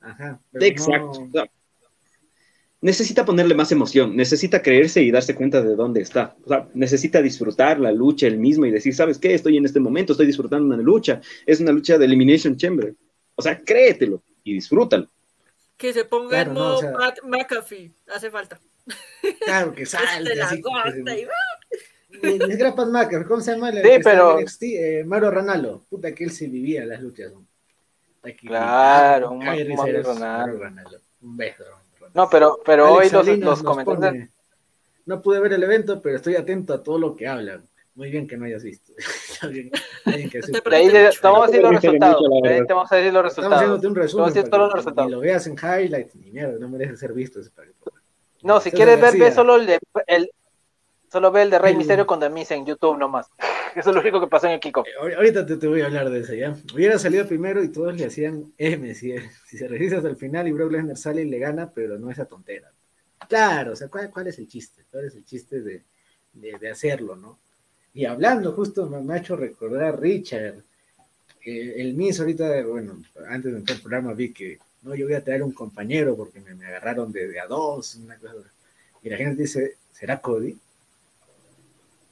[0.00, 0.40] Ajá.
[0.50, 1.28] pero Exacto.
[1.30, 1.44] no-
[2.82, 6.34] necesita ponerle más emoción, necesita creerse y darse cuenta de dónde está.
[6.44, 9.32] O sea, necesita disfrutar la lucha él mismo y decir, ¿sabes qué?
[9.34, 11.20] Estoy en este momento, estoy disfrutando una lucha.
[11.46, 12.94] Es una lucha de Elimination Chamber.
[13.36, 15.08] O sea, créetelo y disfrútalo.
[15.78, 17.90] Que se ponga Claro, en no, modo o sea- Pat McAfee.
[18.14, 18.60] Hace falta.
[19.44, 20.56] Claro, que Se salte la así.
[20.56, 20.68] que se-
[22.72, 23.70] Pat McAfee, ¿cómo se llama?
[23.70, 25.82] El Sí, pero- NXT, eh, Mauro Ranallo.
[25.88, 27.32] Puta que él sí vivía las luchas.
[27.32, 27.44] ¿no?
[28.22, 29.34] Aquí- Claro.
[29.34, 30.98] Mauro Ranallo.
[31.22, 31.64] Un beso.
[32.14, 33.98] No, pero, pero Alex hoy los, Salinas los comentarios.
[34.00, 34.30] pone,
[35.06, 37.66] no pude ver el evento, pero estoy atento a todo lo que hablan.
[37.94, 38.92] Muy bien que no hayas visto.
[39.30, 39.70] Está bien.
[40.04, 42.22] Alguien que De ahí te vamos a decir los resultados.
[42.42, 43.54] te vamos a decir los Estamos resultados.
[43.54, 44.22] haciéndote un resumen.
[44.22, 45.08] Vamos a decir todos los resultados.
[45.08, 47.40] Ni lo veas en highlights, ni mierda, no merece ser visto.
[47.40, 47.76] ese paquete.
[48.42, 50.30] No, si quieres ver, ve solo el de el,
[51.12, 53.28] solo ve el de Rey Misterio con Demis en YouTube nomás.
[53.76, 54.84] Eso es lo único que pasó en el Kiko.
[54.86, 56.54] Eh, ahor- Ahorita te, te voy a hablar de eso, ¿ya?
[56.74, 59.14] Hubiera salido primero y todos le hacían M, si,
[59.46, 62.10] si se resiste hasta el final y Brock Lesnar sale y le gana, pero no
[62.10, 62.70] esa tontera.
[63.28, 64.82] Claro, o sea, ¿cuál, cuál es el chiste?
[64.90, 65.82] ¿Cuál es el chiste de,
[66.34, 67.38] de- de hacerlo, no?
[67.94, 70.56] Y hablando, justo me, me ha hecho recordar Richard.
[71.44, 75.14] Eh, el Miss ahorita, bueno, antes de entrar al programa vi que, no, yo voy
[75.14, 78.34] a traer un compañero porque me, me agarraron de, de a dos, una cosa.
[79.02, 80.56] Y la gente dice, ¿será Cody?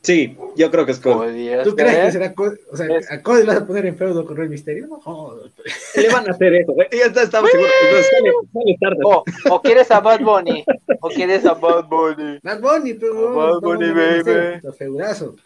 [0.03, 1.51] Sí, yo creo que es Cody.
[1.63, 2.57] ¿Tú crees que será Cody?
[2.73, 4.87] O sea, ¿a Cody lo vas a poner en feudo con Rey Misterio?
[4.87, 5.51] No, joder.
[5.95, 6.73] Le van a hacer eso.
[6.81, 6.89] ¿eh?
[6.91, 7.71] Ya está, estamos seguros.
[7.83, 8.99] Entonces, sale, sale tarde.
[9.05, 10.65] O, o quieres a Bad Bunny.
[11.03, 12.39] O quieres a Bad Bunny.
[12.43, 13.35] Bad Bunny, pero.
[13.35, 14.61] Bad Bunny, baby.
[14.79, 15.37] Feurazo.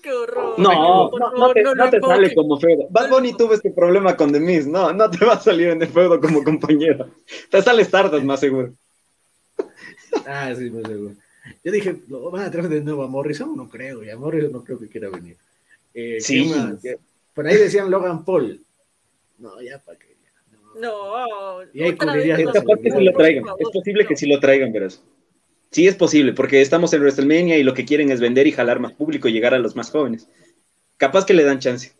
[0.00, 0.54] Qué horror.
[0.56, 2.86] No, no, no te, no te sale como feudo.
[2.90, 4.68] Bad Bunny tuvo este problema con The Miz.
[4.68, 7.08] No, no te va a salir en el feudo como compañero.
[7.50, 8.72] Te sales tarde, más seguro.
[10.26, 11.14] Ah, sí, muy seguro.
[11.68, 13.54] Yo dije, ¿lo van a traer de nuevo a Morrison?
[13.54, 15.36] No creo, ya Morrison no creo que quiera venir.
[15.92, 16.50] Eh, Sí.
[17.34, 18.64] Por ahí decían Logan Paul.
[19.36, 20.06] No, ya para que.
[20.06, 20.80] ya, no.
[20.80, 21.62] No.
[21.74, 23.44] Y ahí Es capaz que sí lo traigan.
[23.58, 25.02] Es posible que sí lo traigan, verás.
[25.70, 28.80] Sí es posible, porque estamos en WrestleMania y lo que quieren es vender y jalar
[28.80, 30.26] más público y llegar a los más jóvenes.
[30.96, 31.92] Capaz que le dan chance.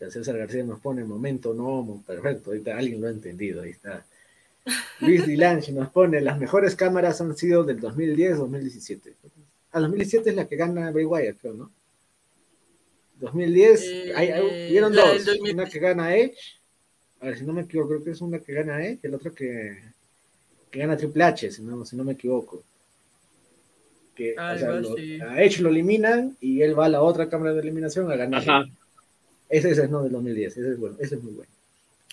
[0.00, 4.04] Ya César García nos pone momento no, perfecto, ahorita alguien lo ha entendido, ahí está.
[5.00, 9.12] Luis Dilange nos pone, las mejores cámaras han sido del 2010-2017.
[9.72, 11.70] A 2017 es la que gana Bray Wyatt, creo, ¿no?
[13.20, 15.54] 2010, Eh, hay, hay- vieron la dos, del 2000.
[15.54, 16.36] una que gana Edge,
[17.20, 19.14] a ver si no me equivoco, creo que es una que gana Edge, y el
[19.14, 19.78] otro que,
[20.70, 22.62] que gana Triple H, si no, si no me equivoco.
[24.14, 25.20] Que, o Algo sea, lo- así.
[25.20, 28.42] a Edge lo eliminan y él va a la otra cámara de eliminación a ganar.
[29.48, 31.50] Ese, ese es no del 2010, ese es bueno, ese es muy bueno.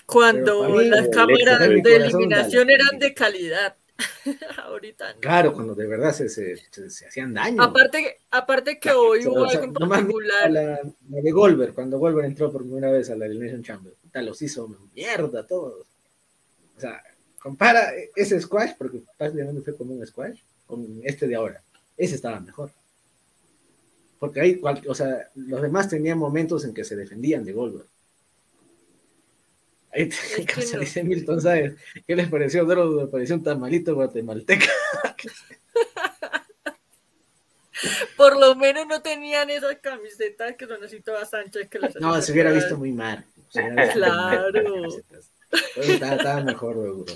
[0.05, 3.75] Cuando mí, las cámaras de eliminación eran de calidad.
[4.57, 5.19] Ahorita no.
[5.19, 7.61] Claro, cuando de verdad se, se, se- se hacían daño.
[7.61, 10.51] Aparte, aparte que hoy O hubo sea, algo en particular.
[10.51, 10.61] la,
[11.09, 14.67] la de Goldberg, cuando Goldberg entró por primera vez a la Elimination Chamber, los hizo
[14.95, 15.85] mierda todos.
[16.75, 17.01] O sea,
[17.39, 21.61] compara ese squash, porque prácticamente fue como un squash, con este de ahora.
[21.95, 22.71] Ese estaba mejor.
[24.19, 27.87] Porque ahí, o sea, los demás tenían momentos en que se defendían de Goldberg.
[29.93, 30.15] Ahí te,
[30.79, 32.65] dice Milton Sáenz, ¿qué les pareció?
[32.65, 34.65] Doro me pareció un tamalito guatemalteca.
[38.15, 42.21] Por lo menos no tenían esas camisetas que son así todas anchas que las No,
[42.21, 43.25] se hubiera todas- visto muy mal.
[43.51, 43.75] Claro.
[45.75, 47.13] estaba, estaba mejor, seguro.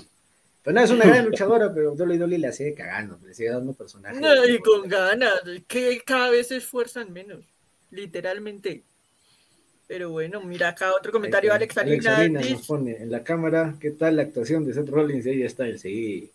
[0.62, 3.72] Pero no, es una gran luchadora, pero Dolly Dolly le sigue cagando, le sigue dando
[3.72, 4.20] personajes.
[4.20, 7.44] No, y con ganas, que cada vez se esfuerzan menos,
[7.90, 8.82] literalmente.
[9.88, 11.50] Pero bueno, mira acá otro comentario.
[11.50, 15.24] Alex Salinas nos pone en la cámara, ¿qué tal la actuación de Seth Rollins?
[15.24, 16.30] Y ahí está el sí.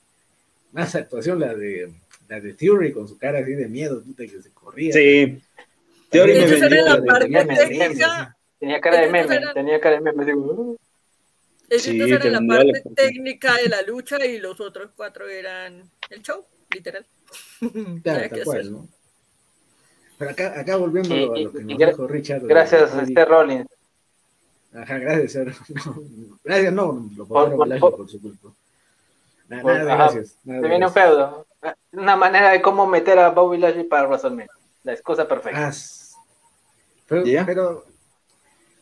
[0.71, 1.93] Más actuación la de
[2.27, 4.91] la de Theory con su cara así de miedo, puta, que se corría.
[4.91, 5.39] Sí.
[6.09, 9.41] Theory me vendió la parte técnica, Tenía cara de meme.
[9.53, 10.25] Tenía cara de meme.
[10.25, 10.77] Digo, uh,
[11.69, 15.83] ellos Sí, eran te la parte técnica de la lucha y los otros cuatro eran
[16.09, 17.05] el show, literal.
[18.01, 18.71] Claro, tal cual.
[18.71, 18.89] ¿no?
[20.25, 22.43] Pero acá, acá volviendo Y- a lo que nos dijo Richard.
[22.45, 23.67] Gracias a este Rollins.
[24.73, 25.53] Ajá, gracias, sir.
[25.85, 26.03] No,
[26.43, 28.49] gracias, no, lo Por- por- por- por su culpa.
[28.49, 28.53] Por-
[29.49, 30.35] Nada gracias.
[30.45, 31.45] nada Se de viene un feudo.
[31.91, 34.49] Una manera de cómo meter a Bobby Lashley para WrestleMania.
[34.83, 35.67] La excusa perfecta.
[35.67, 35.73] Ah,
[37.07, 37.45] pero, ¿Ya?
[37.45, 37.85] pero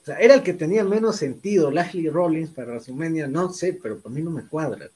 [0.01, 3.99] O sea, era el que tenía menos sentido, Lashley Rollins para WrestleMania, no sé, pero
[3.99, 4.87] para mí no me cuadra.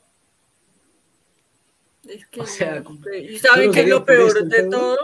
[2.07, 2.83] Es que O sea.
[3.19, 4.97] ¿Y saben qué es lo peor de todo?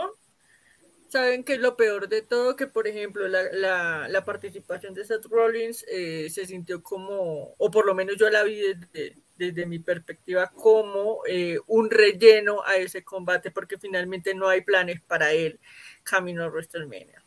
[1.12, 2.56] ¿Saben qué es lo peor de todo?
[2.56, 7.70] Que, por ejemplo, la, la, la participación de Seth Rollins eh, se sintió como, o
[7.70, 12.76] por lo menos yo la vi desde, desde mi perspectiva, como eh, un relleno a
[12.76, 15.60] ese combate, porque finalmente no hay planes para él
[16.02, 17.22] camino a WrestleMania.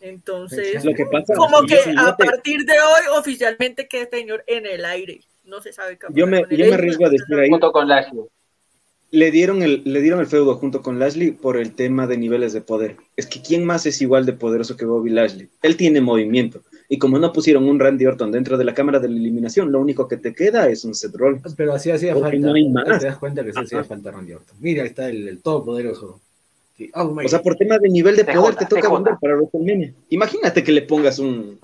[0.00, 4.66] Entonces, Lo que pasa como que a partir de hoy oficialmente queda este señor en
[4.66, 5.20] el aire.
[5.44, 8.24] No se sabe qué Yo me, yo me arriesgo a decir ahí, Junto con Lashley.
[9.12, 12.54] Le dieron, el, le dieron el feudo junto con Lashley por el tema de niveles
[12.54, 12.96] de poder.
[13.14, 15.50] Es que ¿quién más es igual de poderoso que Bobby Lashley?
[15.60, 16.62] Él tiene movimiento.
[16.88, 19.80] Y como no pusieron un Randy Orton dentro de la cámara de la eliminación, lo
[19.80, 21.54] único que te queda es un Seth Rollins.
[21.54, 22.38] Pero así hacía falta.
[22.38, 23.00] no hay más.
[23.00, 24.56] Te das cuenta que sí hacía falta Randy Orton.
[24.60, 26.18] Mira, ahí está el, el todopoderoso.
[26.78, 29.92] Sí, oh O sea, por tema de nivel de poder te toca vender para WrestleMania.
[30.08, 31.58] Imagínate que le pongas un,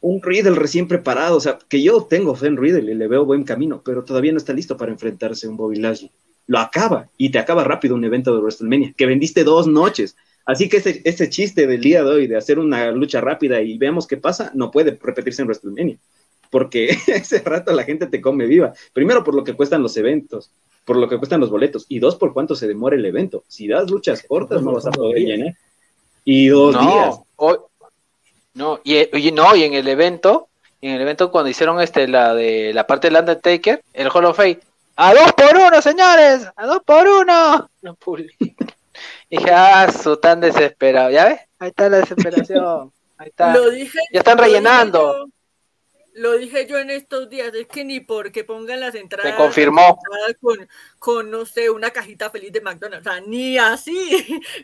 [0.00, 1.36] un Riddle recién preparado.
[1.36, 4.32] O sea, que yo tengo fe en Riddle y le veo buen camino, pero todavía
[4.32, 6.10] no está listo para enfrentarse a un Bobby Lashley.
[6.48, 10.16] Lo acaba y te acaba rápido un evento de WrestleMania que vendiste dos noches.
[10.44, 13.78] Así que ese, ese chiste del día de hoy de hacer una lucha rápida y
[13.78, 15.96] veamos qué pasa, no puede repetirse en WrestleMania.
[16.50, 18.72] Porque ese rato la gente te come viva.
[18.92, 20.50] Primero por lo que cuestan los eventos,
[20.86, 23.44] por lo que cuestan los boletos, y dos por cuánto se demora el evento.
[23.46, 25.54] Si das luchas cortas, no vas a poder llenar.
[26.24, 27.16] Y dos días.
[27.16, 27.58] No, hoy-
[28.54, 30.48] no, y, y no, y en el evento,
[30.80, 34.36] en el evento cuando hicieron este la de la parte del Undertaker, el Hall of
[34.36, 34.58] Fame,
[35.00, 37.70] a dos por uno, señores, a dos por uno.
[37.82, 38.34] No publi-
[39.30, 41.40] Dije, ah, su tan desesperado, ¿ya ves?
[41.58, 42.92] Ahí está la desesperación.
[43.16, 43.52] Ahí está.
[43.54, 45.12] Lo dije, Ya están lo dije rellenando.
[45.18, 45.32] yo-
[46.14, 49.82] Lo dije yo en estos días, es que ni porque pongan las entradas confirmó.
[49.82, 53.94] entradas Con, con, no sé, una cajita feliz de McDonald's, o sea, ni así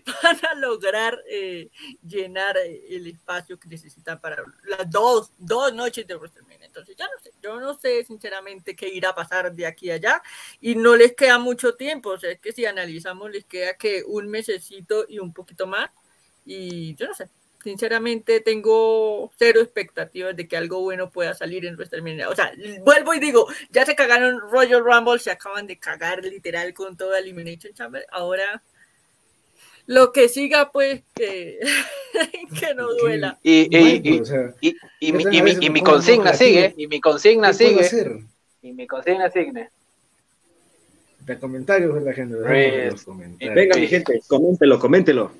[0.25, 1.68] van a lograr eh,
[2.03, 6.16] llenar eh, el espacio que necesitan para las dos, dos noches de.
[6.74, 9.94] Entonces, ya no sé, yo no sé sinceramente qué irá a pasar de aquí a
[9.94, 10.22] allá
[10.60, 14.02] y no les queda mucho tiempo, o sea, es que si analizamos les queda que
[14.04, 15.90] un mesecito y un poquito más
[16.44, 17.28] y yo no sé,
[17.62, 22.28] sinceramente tengo cero expectativas de que algo bueno pueda salir en WrestleMania.
[22.28, 22.52] O sea,
[22.84, 27.20] vuelvo y digo, ya se cagaron Royal Rumble, se acaban de cagar literal con toda
[27.20, 28.04] Elimination Chamber.
[28.10, 28.62] Ahora,
[29.87, 31.59] lo que siga, pues, que,
[32.61, 33.38] que no duela.
[33.42, 33.68] Y,
[35.01, 35.12] y
[35.70, 38.18] mi, consigna sigue, y mi consigna ¿qué puedo sigue, hacer?
[38.62, 39.68] y mi consigna sigue.
[41.20, 42.37] De comentarios de la gente.
[42.37, 43.55] Pues, comentarios.
[43.55, 45.33] Venga, mi gente, coméntelo, coméntelo.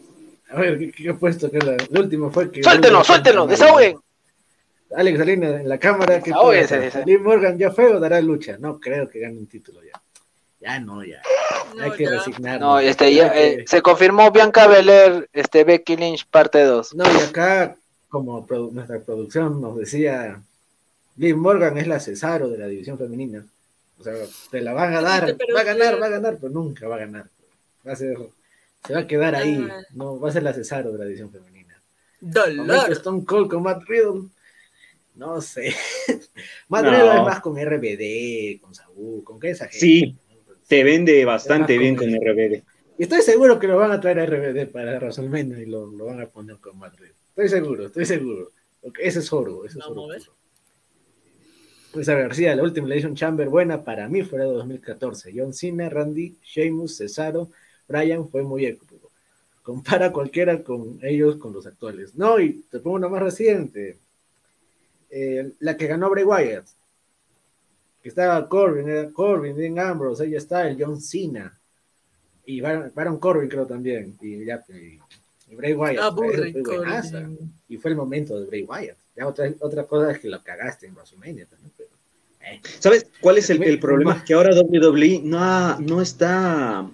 [0.50, 1.50] A ver, ¿qué, qué he puesto?
[1.50, 2.62] Que la- el último fue que.
[2.62, 3.98] Suéltenlo, suéltenlo, desahoguen.
[4.96, 6.22] Alex Salinas en la cámara.
[6.22, 6.33] que.
[7.04, 8.57] Lee Morgan ya fue o dará lucha.
[8.59, 10.00] No creo que gane un título ya.
[10.64, 11.20] Ya no, ya.
[11.81, 12.11] Hay que ya.
[12.11, 12.61] resignarnos.
[12.61, 16.94] No, este ya, eh, que- se confirmó Bianca Belair, este Becky Lynch parte 2.
[16.94, 17.77] No, y acá,
[18.09, 20.40] como produ- nuestra producción nos decía,
[21.16, 23.44] Liv Morgan es la Cesaro de la división femenina.
[24.00, 24.14] O sea,
[24.50, 26.00] te la van a dar, Pero va a ganar, sí.
[26.00, 27.27] va a ganar, pero nunca va a ganar.
[27.87, 28.16] Va a ser,
[28.87, 29.83] se va a quedar ahí, Ah.
[29.92, 31.74] no, va a ser la Cesaro de la división femenina.
[32.20, 32.90] Dolor.
[32.90, 34.29] Stone Cold con Matt Riddle,
[35.16, 35.74] no sé.
[36.68, 36.90] Matt No.
[36.90, 39.79] Riddle es más con RBD, con Sabu, con qué esa gente.
[39.79, 40.16] Sí.
[40.68, 42.09] Te vende bastante bien con.
[42.09, 42.62] RBD.
[42.96, 46.07] Y estoy seguro que lo van a traer a RBD para WrestleMania y lo, lo
[46.07, 47.14] van a poner con Matt Riddle.
[47.31, 48.53] Estoy seguro, estoy seguro.
[48.81, 50.07] Porque ese es oro, ese es oro.
[51.94, 55.33] Vamos a García, la última Elimination Chamber buena para mí fue la de 2014.
[55.35, 57.50] John Cena, Randy, Sheamus, Cesaro,
[57.88, 59.11] Bryan fue muy épico.
[59.62, 62.14] Compara cualquiera con ellos con los actuales.
[62.16, 63.98] No, y te pongo una más reciente.
[65.09, 66.66] Eh, la que ganó Bray Wyatt.
[68.04, 71.58] Que estaba Corbin, era Corbin, Dean Ambrose, ella está el John Cena.
[72.44, 74.14] Y Baron, Baron Corbin creo también.
[74.20, 75.00] Y, ya, y,
[75.50, 75.98] y Bray Wyatt.
[76.04, 77.20] Aburre, Esa fue buenaza.
[77.22, 77.52] Corbin.
[77.66, 78.98] Y fue el momento de Bray Wyatt.
[79.16, 81.88] Ya otra, otra cosa es que lo cagaste en WrestleMania también, pero.
[82.42, 82.60] eh.
[82.78, 84.22] ¿Sabes cuál es el, el problema?
[84.22, 86.86] Que ahora WWE no, ha- no está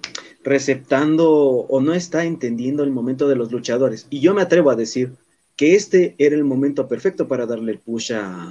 [0.44, 4.07] receptando o no está entendiendo el momento de los luchadores.
[4.11, 5.12] Y yo me atrevo a decir
[5.57, 8.49] que este era el momento perfecto para darle el push a,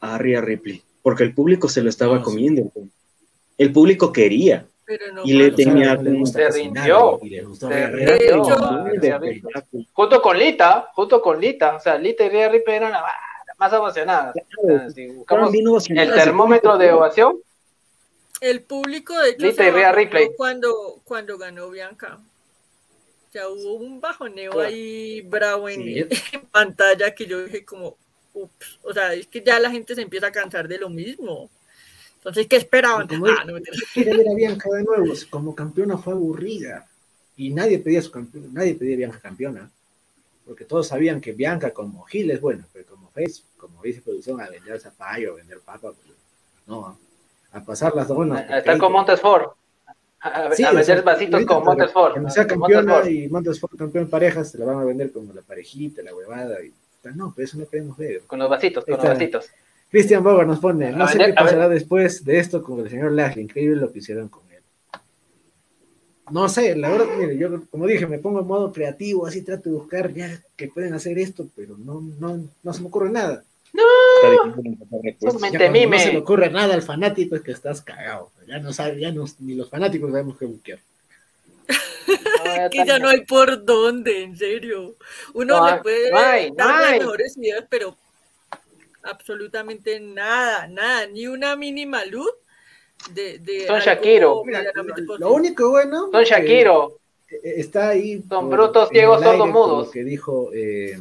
[0.00, 2.24] a Rhea Ripley, porque el público se lo estaba No, sí.
[2.24, 2.70] comiendo.
[3.56, 4.66] El público quería.
[4.84, 7.18] Pero no Y le tenía- no le gusta Se rindió.
[7.22, 7.84] y le gustó Se
[8.34, 9.64] Ah.
[9.94, 13.02] Junto con Lita, junto con Lita, o sea, Lita y Rhea Ripley eran las
[13.58, 14.34] más emocionadas.
[14.62, 15.50] O sea, si buscamos
[15.88, 17.38] el termómetro de ovación,
[18.42, 20.28] El público, de hecho, Lita y Rhea Ripley.
[20.36, 22.18] Cuando, cuando ganó Bianca.
[23.28, 24.68] O sea, hubo un bajoneo Claro.
[24.68, 26.06] ahí bravo en, Sí.
[26.34, 27.96] en pantalla que yo dije como,
[28.34, 31.50] ups, o sea, es que ya la gente se empieza a cansar de lo mismo.
[32.16, 33.06] Entonces, ¿qué esperaban?
[33.06, 33.54] Como Ah, no.
[33.94, 35.12] Quiere ver a Bianca de nuevo.
[35.30, 36.86] Como campeona fue aburrida.
[37.36, 39.70] Y nadie pedía su campeona, nadie pedía a Bianca campeona.
[40.44, 44.48] Porque todos sabían que Bianca como Gil es buena, pero como Face, como viceproducción a
[44.50, 46.16] vender zapallo, a vender papa, pues,
[46.66, 46.98] no,
[47.52, 48.44] a pasar las donas.
[48.50, 49.52] Está con Montesfort.
[50.20, 52.12] A, Sí, a o vender sea, vasitos con Montesfort.
[52.12, 53.10] Cuando sea campeona Montesfort.
[53.10, 56.60] y Montesfort campeón en parejas, te la van a vender como la parejita, la huevada.
[56.64, 56.72] Y,
[57.12, 58.22] no, pero eso no queremos ver.
[58.26, 59.50] Con los vasitos, con los vasitos.
[59.90, 62.90] Cristian Boga nos pone, no A sé ver, qué pasará después de esto con el
[62.90, 64.62] señor Lashley, increíble lo que hicieron con él.
[66.30, 69.70] No sé, la verdad, mire, yo como dije, me pongo en modo creativo, así trato
[69.70, 73.44] de buscar ya que pueden hacer esto, pero no, no, no se me ocurre nada.
[75.20, 75.96] Solamente mime.
[75.96, 78.30] no se le ocurre nada al fanático es que estás cagado.
[78.46, 80.78] Ya no sabe, ya no, ni los fanáticos sabemos qué buscar.
[82.44, 84.96] No, Que ya no hay por dónde, en serio.
[85.34, 87.96] Uno No le hay, puede no hay, dar no las mejores ideas, pero
[89.02, 92.30] absolutamente nada, nada, ni una mínima luz
[93.12, 94.42] de, de Son Shakiro.
[94.44, 96.98] Mira, lo, lo único bueno Son Shakiro.
[97.30, 98.22] eh, está ahí.
[98.28, 99.86] Son por- brutos, ciegos, sordos, mudos.
[99.86, 100.98] Lo que dijo eh,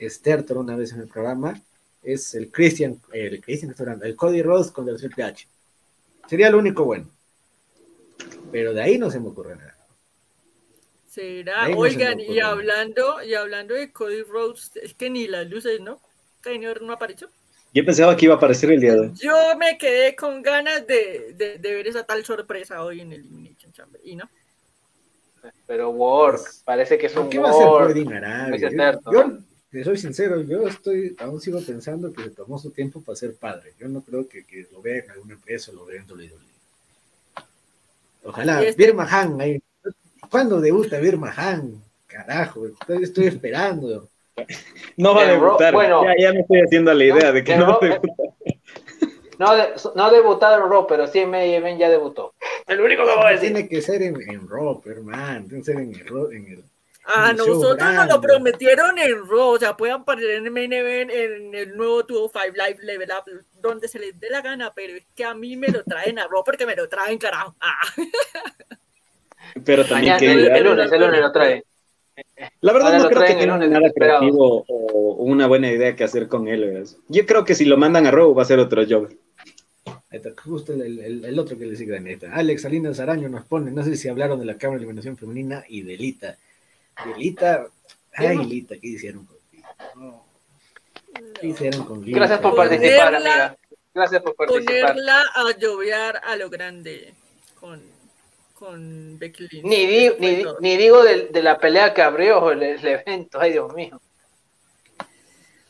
[0.00, 1.60] Stertor una vez en el programa
[2.02, 5.46] es el Christian, el Christian, el Cody Rhodes con el Triple H.
[6.28, 7.06] Sería lo único bueno.
[8.50, 9.75] Pero de ahí no se me ocurre nada.
[11.16, 15.98] Será, oigan, y hablando, y hablando de Cody Rhodes, es que ni las luces, ¿no?
[16.44, 17.30] Señor, no apareció.
[17.72, 19.12] Yo pensaba que iba a aparecer el día de hoy.
[19.14, 23.20] Yo me quedé con ganas de, de, de ver esa tal sorpresa hoy en el
[23.20, 24.28] Elimination Chamber, y no.
[25.66, 27.94] Pero work, parece que es un ¿Qué va a hacer work.
[27.94, 28.68] Cody Arabia?
[28.68, 29.38] Dice Yo,
[29.70, 33.34] te soy sincero, yo estoy, aún sigo pensando que se tomó su tiempo para ser
[33.36, 33.72] padre.
[33.78, 36.30] Yo no creo que, que lo vea en alguna empresa o lo vea en WWE.
[38.24, 39.62] Ojalá, este- Birma Han, ahí.
[40.30, 41.82] ¿Cuándo debuta Birma Han?
[42.06, 44.08] Carajo, estoy, estoy esperando.
[44.96, 45.72] No va a debutar.
[45.72, 46.04] bueno.
[46.04, 48.12] ya, ya me estoy haciendo la idea de que no Raw, debuta.
[49.38, 52.34] No, de- no ha debutado en Raw, pero sí en May Event ya debutó.
[52.66, 53.52] El único que voy a decir.
[53.52, 55.46] Tiene que ser en, en Raw, hermano.
[55.46, 56.30] Tiene que ser en el Raw.
[56.30, 56.64] En el,
[57.04, 61.10] A show nosotros nos lo prometieron en Raw, o sea, puedan aparecer en main event,
[61.10, 65.04] en el nuevo 205 Live Level Up, donde se les dé la gana, pero es
[65.14, 67.54] que a mí me lo traen a Raw porque me lo traen, carajo.
[67.60, 67.80] Ah.
[69.64, 71.64] Pero también Mañana, que el, lunes, el lunes lo trae.
[72.60, 76.28] La verdad Ahora no creo que lunes, nada creativo o una buena idea que hacer
[76.28, 76.64] con él.
[76.64, 76.90] ¿verdad?
[77.08, 79.08] Yo creo que si lo mandan a Raw va a ser otro job.
[80.44, 82.34] Justo el, el- el otro que le sigue está.
[82.34, 85.64] Alex Salinas Araño nos pone, no sé si hablaron de la Cámara de Eliminación Femenina
[85.68, 86.36] y de Lita.
[87.04, 87.66] De Lita,
[88.14, 89.68] ay Lita, ¿qué hicieron con Lita?
[89.96, 90.24] No.
[91.38, 92.18] ¿Qué hicieron con Lita?
[92.18, 93.56] Gracias por Ponerla- participar, amiga.
[93.94, 94.88] Gracias por participar.
[94.88, 97.12] Ponerla a llover a lo grande
[97.60, 97.82] con,
[98.58, 99.64] con Becky Lynch.
[99.64, 103.38] Ni, di- ni, ni digo de, de la pelea que abrió el, el evento.
[103.40, 104.00] Ay, Dios mío.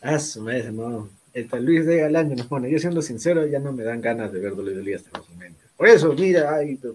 [0.03, 1.09] Ah, su madre, no.
[1.35, 4.41] Está Luis de Galaño nos pone, yo siendo sincero, ya no me dan ganas de
[4.41, 5.57] ver WWE hasta WrestleMania.
[5.77, 6.95] Por eso, mira, ay, no,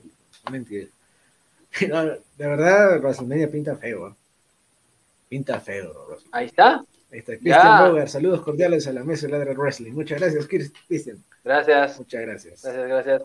[0.51, 0.88] mentira.
[1.88, 4.08] No, de verdad, WrestleMania pinta feo.
[4.10, 4.13] ¿eh?
[5.30, 5.93] Pinta feo.
[6.08, 6.30] WrestleMania.
[6.32, 6.75] Ahí está.
[7.12, 7.88] Ahí está, Cristian Ya.
[7.89, 9.91] Bogar, saludos cordiales a la mesa de Ladra Wrestling.
[9.91, 11.23] Muchas gracias, Chris- Cristian.
[11.43, 11.97] Gracias.
[11.99, 12.63] Muchas gracias.
[12.63, 13.21] Gracias, gracias.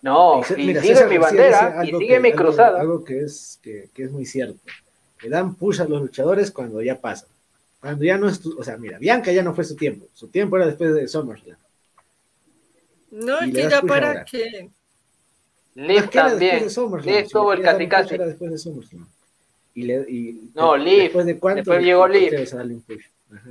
[0.00, 2.80] No, Y mira, sigue César mi bandera y sigue que- mi cruzada.
[2.80, 4.58] Algo que es, que, que es muy cierto.
[5.22, 7.26] Le dan push a los luchadores cuando ya pasa.
[7.80, 10.06] Cuando ya no es tu- o sea, mira, Bianca ya no fue su tiempo.
[10.14, 11.58] Su tiempo era después de SummerSlam.
[13.10, 14.70] No, y es le que ya para qué.
[15.74, 16.64] Liv también.
[16.64, 19.06] Liv tuvo le el casi Era después de SummerSlam.
[19.74, 21.02] Y le, y, No, Liv.
[21.04, 21.58] Después de cuánto.
[21.58, 22.28] Después llegó le- Liv.
[22.30, 23.04] quieres darle un push.
[23.34, 23.50] Ajá.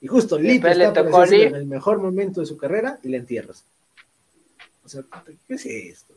[0.00, 1.48] Y justo Liv le está tocó Liv.
[1.48, 3.64] en el mejor momento de su carrera y la entierras.
[4.84, 5.02] O sea,
[5.46, 6.14] ¿qué es esto?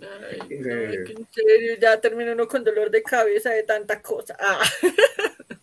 [0.00, 4.36] Ay, no, en serio, ya termino uno con dolor de cabeza de tanta cosa.
[4.38, 4.60] Ah.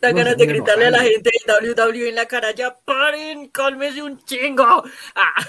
[0.00, 3.48] Da No, ganas de gritarle a la gente de WWE en la cara, ya paren,
[3.48, 4.64] cálmese un chingo.
[5.14, 5.46] Ah.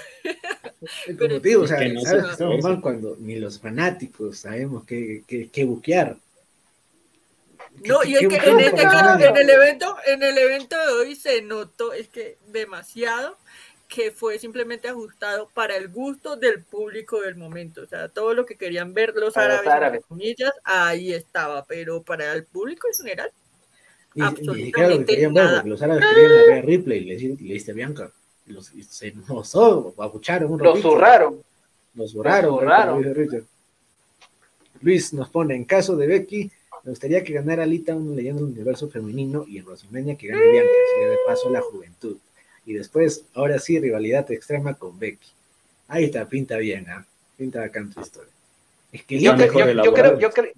[1.06, 4.38] Como Pero digo, o sea, que no sabes que estamos mal cuando ni los fanáticos
[4.38, 6.16] sabemos qué, qué, qué buquear.
[7.84, 10.92] No, ¿Qué- y es que en este caso, en el evento, en el evento de
[10.92, 13.36] hoy se notó, es que demasiado
[13.92, 17.82] que fue simplemente ajustado para el gusto del público del momento.
[17.82, 20.04] O sea, todo lo que querían ver los Para los árabes, entre árabes.
[20.06, 23.30] comillas, ahí estaba, pero para el público en general,
[24.14, 25.56] ni absolutamente que querían ver, nada.
[25.58, 28.12] porque los árabes querían a Rhea Ripley y le, dice- le diste a Bianca.
[28.46, 30.90] Y los, y se enojó, abucharon un Lo ratito.
[30.90, 31.42] zurraron.
[31.94, 33.02] Los zurraron.
[34.82, 36.50] Luis nos pone, en caso de Becky,
[36.84, 40.50] me gustaría que ganara Lita una leyenda del universo femenino y en WrestleMania que gane
[40.52, 42.16] Bianca, así de paso a la juventud.
[42.70, 45.28] Y después, ahora sí, rivalidad extrema con Becky.
[45.88, 47.04] Ahí está, pinta bien, ¿ah?
[47.36, 48.30] Pinta bacán tu historia.
[48.92, 50.52] Es que Yo, Lita- cre- mejor yo- yo creo, yo creo,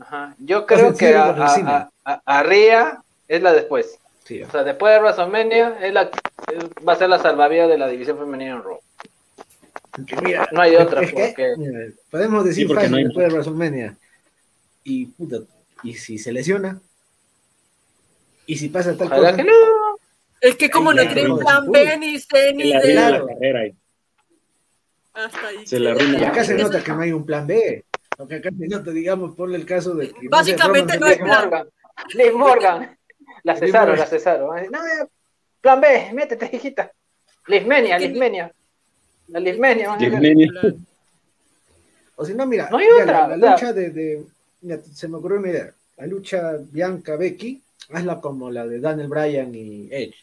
[0.00, 0.36] Ajá.
[0.38, 3.98] Yo creo que a, a, a- a Rhea es la después.
[4.24, 7.78] Sí, O sea, después de WrestleMania es la, es- va a ser la salvavidas de
[7.78, 8.78] la división femenina en Raw.
[10.22, 11.80] mira, No hay otra, que, porque- mira,
[12.12, 13.96] podemos decir Sí, porque fácil no hay después de WrestleMania.
[14.84, 15.38] Y puta,
[15.82, 16.80] y si se lesiona,
[18.48, 19.52] Y si pasa tal Ojalá cosa, que no.
[20.40, 21.70] Es que como no tienen plan.
[21.70, 23.74] B, ni C, ni D, la carrera ahí.
[25.14, 25.66] hasta ahí.
[25.66, 25.94] Se le queda.
[26.02, 27.84] arruina y acá se nota que no hay un plan B.
[28.16, 30.28] Porque acá se nota, digamos, ponle el caso de que.
[30.28, 32.98] Básicamente no hay Liv Reigns- Morgan.
[33.42, 34.48] La cesaron, la cesaron.
[34.70, 35.06] No, ya,
[35.60, 36.90] plan B, métete, hijita.
[37.46, 38.52] Livmenia, Livmenia.
[39.28, 39.88] La Livmenia.
[39.90, 40.20] van a hacer.
[40.20, 40.48] Livmenia.
[40.60, 40.86] plan.
[42.16, 44.24] O si no, mira, No hay mira, otra, la, lucha de, de-
[44.62, 45.70] mira, se me ocurrió una idea.
[45.98, 47.62] La lucha Bianca-Becky,
[47.92, 50.14] hazla como la de Daniel Bryan y Edge.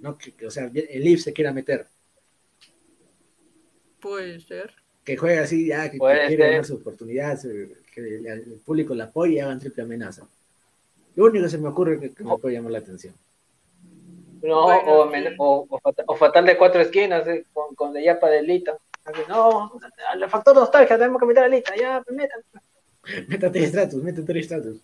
[0.00, 1.86] No, que, que, o sea, el Liv se quiera meter.
[4.00, 4.72] Puede ser.
[5.04, 6.36] Que juegue así, ya, que, que ser.
[6.38, 10.26] ganar su oportunidad, que el, el público la apoye y hagan triple amenaza.
[11.16, 13.14] Lo único que se me ocurre que, que me puede llamar la atención.
[14.42, 15.10] No, Bueno, o, sí.
[15.10, 18.42] men- o, o fatal, o fatal de cuatro esquinas eh, con, con de Yapa de
[18.42, 18.78] Lita.
[19.28, 19.72] No,
[20.08, 23.26] al factor nostalgia tenemos que meter a Lita, ya, pues, métete.
[23.28, 24.78] Métate Stratus, métate Stratus.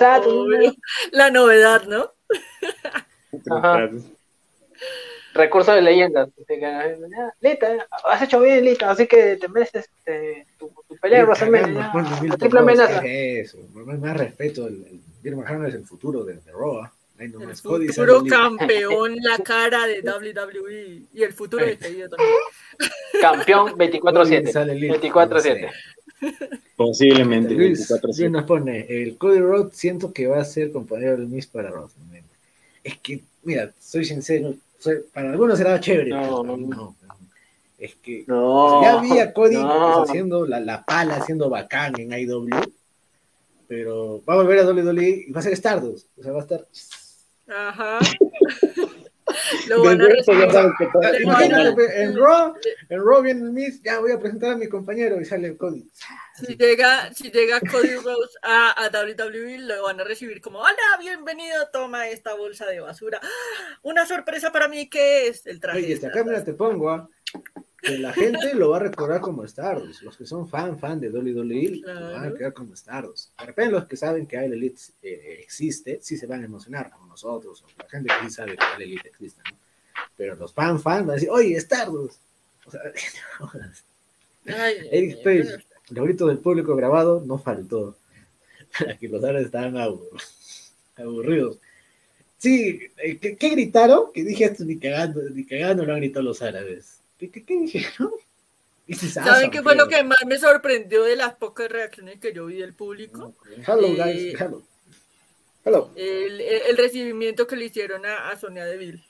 [0.00, 0.72] Ah, tú, Obvio.
[1.10, 2.12] La novedad, ¿no?
[5.34, 6.28] Recurso de leyendas.
[7.40, 11.24] Lita, has hecho bien, Lita, así que te mereces este, tu, tu pelea.
[11.24, 11.74] Milton
[12.28, 13.00] La triple amenaza.
[13.00, 13.58] ¿qué es eso?
[13.72, 16.82] Más, más respeto, el, el Bill McMahon es el futuro de, de Raw.
[16.82, 16.92] ¿ah?
[17.18, 22.30] Ahí El Cody futuro campeón, la cara de WWE y el futuro de este también.
[23.20, 24.50] Campeón Cody 24-7.
[24.50, 25.28] sale libre, 24-7.
[25.28, 25.70] no sé.
[26.76, 27.54] Posiblemente.
[27.54, 28.00] Luis, 24-7.
[28.02, 31.70] Luis nos pone, el Cody Rhodes siento que va a ser compañero del Miss para
[31.70, 32.11] WrestleMania.
[32.84, 36.66] Es que, mira, soy sincero, soy- para algunos será chévere, No, pero para no, mí
[36.68, 36.76] no.
[36.76, 36.96] no.
[37.78, 38.82] Es que No.
[38.82, 39.94] ya vi a Cody no.
[39.98, 42.48] pues, haciendo la, la pala, haciendo bacán en IW,
[43.68, 46.42] pero va a volver a WWE y va a ser Stardust, o sea, va a
[46.42, 46.60] estar...
[47.48, 47.98] Ajá.
[49.68, 50.06] Lo van a
[51.94, 52.54] en Raw,
[52.88, 55.88] en Raw viene el Miss, ya voy a presentar a mi compañero y sale Cody.
[56.34, 60.98] Si llega, si llega Cody Rhodes a, a WWE, lo van a recibir como, hola,
[61.00, 63.20] bienvenido, toma esta bolsa de basura.
[63.22, 63.78] ¡Ah!
[63.82, 65.78] Una sorpresa para mí que es el traje.
[65.78, 67.08] Oye, esta cámara te pongo, ¿ah?
[67.82, 70.02] Que la gente lo va a recordar como Stardust.
[70.02, 72.34] Los que son fan, fan de WWE lo van a Claro.
[72.36, 73.36] quedar como Stardust.
[73.38, 76.90] De repente los que saben que All Elite eh, existe, sí se van a emocionar,
[76.90, 79.56] como nosotros, o la gente que sí sabe que All Elite existe, ¿no?
[80.16, 82.18] Pero los fan, fan van a decir, oye, Stardust.
[82.66, 82.80] O sea.
[84.46, 85.56] Ay, Eric Page, mío.
[85.90, 87.96] los gritos del público grabado no faltó.
[88.78, 90.08] Para que los árabes estaban abur-
[90.96, 91.58] aburridos.
[92.38, 94.12] Sí, eh, ¿qué, qué gritaron?
[94.12, 96.98] Que dije esto ni cagando, ni cagando lo han gritado los árabes.
[97.22, 98.10] ¿Qué, qué, qué dijeron?
[99.12, 102.56] ¿Saben qué fue lo que más me sorprendió de las pocas reacciones que yo vi
[102.56, 103.34] del público?
[103.64, 104.40] Hello, Eh, guys.
[104.40, 104.62] Hello.
[105.64, 105.90] Hello.
[105.94, 109.04] El, recibimiento que le hicieron a, a Sonia Deville.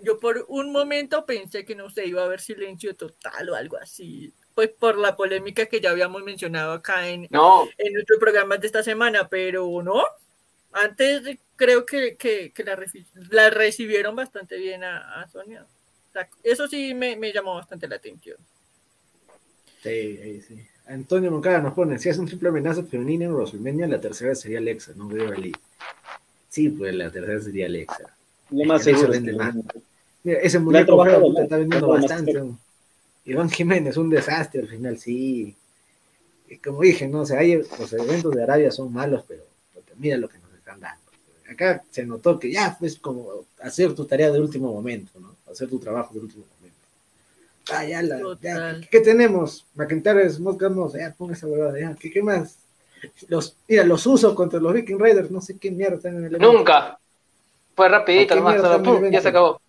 [0.00, 3.76] Yo por un momento pensé que no se iba a haber silencio total o algo
[3.78, 8.60] así, pues por la polémica que ya habíamos mencionado acá en, No, en nuestros programas
[8.60, 10.04] de esta semana, pero no.
[10.70, 15.66] Antes creo que, que- que la, reci- la recibieron bastante bien a, a Sonia.
[16.42, 18.36] Eso sí me, me llamó bastante la atención.
[19.82, 20.66] Sí, sí, sí.
[20.86, 24.58] Antonio Moncada nos pone, si es un triple amenaza femenina en WrestleMania, la tercera sería
[24.58, 25.52] Alexa, no veo Lee.
[26.48, 28.14] Sí, pues la tercera sería Alexa.
[28.50, 29.54] Lo más Eso seguro es vende que más.
[30.24, 32.42] Mira, ese muñeco feo, está vendiendo bastante.
[33.24, 35.54] Iván Jiménez, un desastre al final, sí.
[36.48, 39.44] Y como dije, no, o sea, hay- los eventos de Arabia son malos, pero
[39.96, 41.00] mira lo que nos están dando.
[41.48, 45.31] Acá se notó que ya es como hacer tu tarea de último momento, ¿no?
[45.52, 46.78] Hacer tu trabajo de último momento.
[47.70, 48.80] Ah, ya, la, ya.
[48.80, 49.64] ¿qué, qué tenemos?
[49.74, 52.56] McIntyre, Guns, ya, ponga esa huevada, ya, ¿qué, qué más?
[53.28, 56.34] Los, mira, los usos contra los Viking Raiders, no sé qué mierda están en el
[56.34, 56.52] evento.
[56.52, 56.98] nunca.
[57.74, 58.40] Fue rapidito, ¿A qué
[58.82, 59.60] nomás, ya se acabó.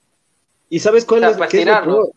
[0.70, 1.96] ¿Y sabes cuál O sea, es, para qué es lo estirarlo.
[1.96, 2.12] peor?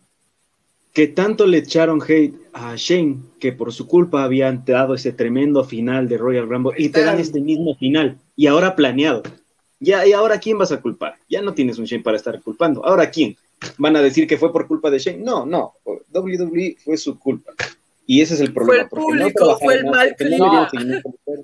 [0.93, 5.63] Que tanto le echaron hate a Shane que por su culpa habían dado ese tremendo
[5.63, 9.21] final de Royal Rumble y te dan este mismo final y ahora planeado.
[9.79, 11.15] Ya, ¿Y ahora quién vas a culpar?
[11.29, 12.83] Ya no tienes un Shane para estar culpando.
[12.83, 13.37] ¿Ahora quién?
[13.77, 15.17] ¿Van a decir que fue por culpa de Shane?
[15.19, 15.75] No, no.
[16.13, 17.53] WWE fue su culpa.
[18.05, 18.83] Y ese es el problema.
[18.83, 21.43] el porque público, trabajaron fue el mal no clima.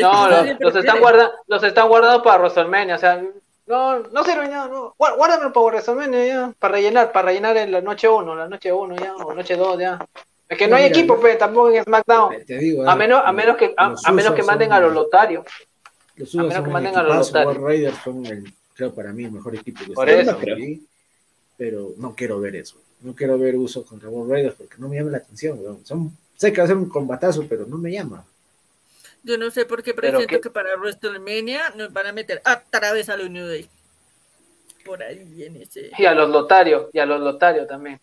[0.00, 3.22] No, los, los están guardando, los están guardando para WrestleMania, o sea,
[3.66, 7.72] no, no sirven ya, no, Guá- guárdamelo para WrestleMania ya, para rellenar, para rellenar en
[7.72, 9.98] la noche 1, la noche 1 ya, o noche 2 ya.
[10.48, 12.36] Es que no, No, hay mira, equipo, pe, tampoco en SmackDown.
[12.46, 15.44] Te digo, A menos, a menos que, a, menos que manden a los lotarios.
[16.16, 17.56] Los A menos son que manden a los lotarios.
[17.58, 20.40] Raiders son el, creo para mí, el mejor equipo que Por está eso.
[21.58, 22.76] Pero no quiero ver eso.
[23.02, 25.58] No quiero ver uso contra War Raiders porque no me llama la atención.
[25.60, 25.84] weón.
[25.84, 28.24] Son, sé que va a ser un combatazo, pero no me llama.
[29.24, 32.40] Yo no sé por qué Pero presiento qué- que para WrestleMania nos van a meter
[32.40, 33.68] otra vez a los New Day.
[34.84, 35.90] Por ahí en ese.
[35.98, 38.00] Y a los lotarios, y a los lotarios también.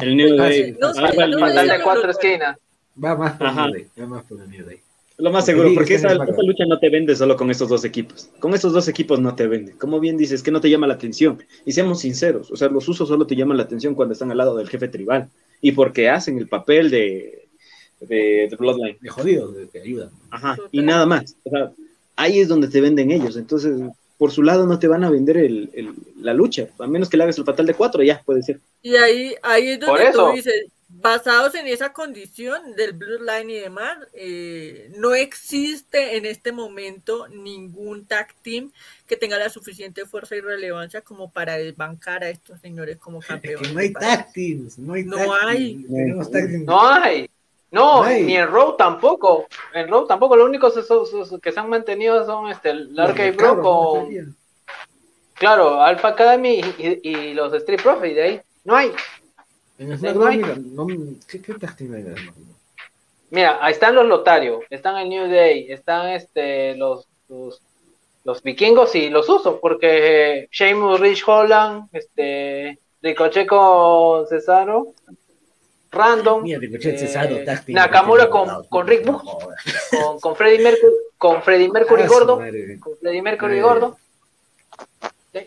[0.00, 0.64] El New Ah, Day.
[0.72, 1.68] sí, no sé, Ah, el no Day.
[1.68, 2.56] de cuatro esquinas.
[3.02, 3.64] Va más por Ajá.
[3.66, 3.86] New Day.
[4.00, 4.80] Va más por New Day.
[5.18, 8.28] Lo más seguro, porque esa, lucha no te vende solo con esos dos equipos.
[8.38, 9.72] Con esos dos equipos no te vende.
[9.72, 11.42] Como bien dices, que no te llama la atención.
[11.64, 14.36] Y seamos sinceros, o sea, los usos solo te llaman la atención cuando están al
[14.36, 15.28] lado del jefe tribal.
[15.62, 17.48] Y porque hacen el papel de,
[18.00, 18.98] de, de Bloodline.
[19.00, 20.10] De jodidos, de que ayudan.
[20.30, 21.34] Ajá, y nada más.
[21.44, 21.72] O sea,
[22.16, 23.38] ahí es donde te venden ellos.
[23.38, 23.74] Entonces,
[24.18, 26.68] por su lado no te van a vender el, el- la lucha.
[26.78, 28.60] A menos que le hagas el fatal de cuatro, ya puede ser.
[28.82, 30.28] Y ahí, ahí es Por donde eso.
[30.28, 30.66] tú dices,
[31.00, 38.06] basados en esa condición del Bloodline y demás, eh, no existe en este momento ningún
[38.06, 38.70] tag team
[39.06, 43.26] que tenga la suficiente fuerza y relevancia como para desbancar a estos señores como Es
[43.26, 43.68] campeones.
[43.68, 45.84] que no hay tag teams, no hay No tag hay.
[45.84, 46.64] tag teams.
[46.66, 47.30] No hay.
[47.70, 49.46] No, No ni en Raw tampoco.
[49.74, 50.36] En Raw tampoco.
[50.36, 53.62] Lo único que se- que se han mantenido son este, el Arcade Los cabros, Bro
[53.62, 54.36] con,
[55.34, 58.14] claro, Alpha Academy y, y los Street Profits.
[58.14, 58.92] De ahí no hay.
[59.78, 60.36] En no SmackDown, hay.
[60.38, 60.86] mira, no,
[61.28, 62.56] ¿qué, qué tag team hay en SmackDown?
[63.30, 67.60] Mira, ahí están los Lotario, están el New Day, están este los, los,
[68.24, 74.94] los vikingos y los uso, porque eh, Sheamus, Rich Holland, este, Ricochet con Cesaro,
[75.90, 77.36] Random, Mira, eh, Cesaro.
[77.68, 79.64] Nakamura con, no, con Rick no Books, jodas.
[79.90, 82.78] con, con Freddie Mercury, con Mercury Ah, su gordo, madre.
[82.80, 83.98] con Freddie Mercury Eh, gordo.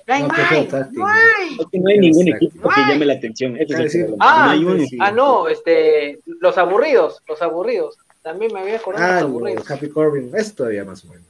[0.07, 1.57] No hay, no, hay, no hay.
[1.79, 2.45] No hay ningún Exacto.
[2.45, 3.57] equipo que llame la atención.
[3.57, 4.97] Ese es el Ah, hay un sí.
[5.01, 7.97] Ah, no, este, los aburridos, los aburridos.
[8.21, 9.71] También me había acordado Ah, los los aburridos.
[9.71, 11.25] Happy Corbin, es todavía más o menos.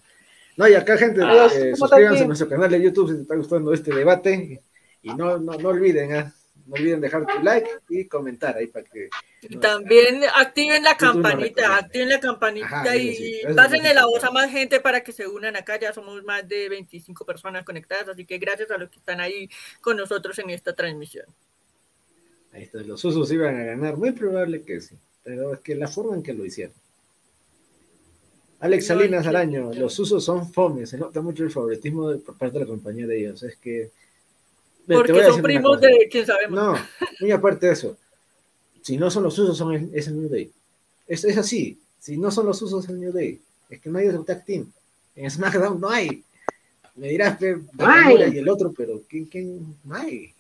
[0.58, 3.22] No, y acá, gente, Ah, eh, ¿cómo suscríbanse a nuestro canal de YouTube si te
[3.22, 4.62] está gustando este debate.
[5.02, 6.34] Y no, no, no olviden, ah,
[6.70, 9.10] no olviden dejar tu like y comentar ahí para que.
[9.42, 14.06] Y También activen la no campanita, activen la campanita Ajá, y sí, eso pásenle la
[14.06, 15.80] voz a más gente para que se unan acá.
[15.80, 19.50] Ya somos más de 25 personas conectadas, así que gracias a los que están ahí
[19.82, 21.26] con nosotros en esta transmisión.
[22.52, 25.88] Ahí está, los usos iban a ganar, muy probable que sí, pero es que la
[25.88, 26.74] forma en que lo hicieron.
[28.60, 29.26] Alex No Salinas.
[29.26, 32.70] Araño, los usos son fomes, se nota mucho el favoritismo de- por parte de la
[32.70, 33.42] compañía de ellos.
[33.44, 33.92] Es que.
[34.98, 36.60] Porque voy a son primos de quién sabemos.
[36.60, 36.76] No,
[37.20, 37.98] muy aparte de eso.
[38.82, 40.52] Si no son los usos, son el, es el New Day.
[41.08, 41.78] Es, es así.
[42.00, 43.40] Si no son los usos, es el New Day.
[43.70, 44.66] Es que no hay otro tag team.
[45.16, 46.24] En SmackDown no hay.
[46.96, 49.76] Me dirás, Nakamura y el otro, pero ¿quién, quién?
[49.84, 50.34] No hay.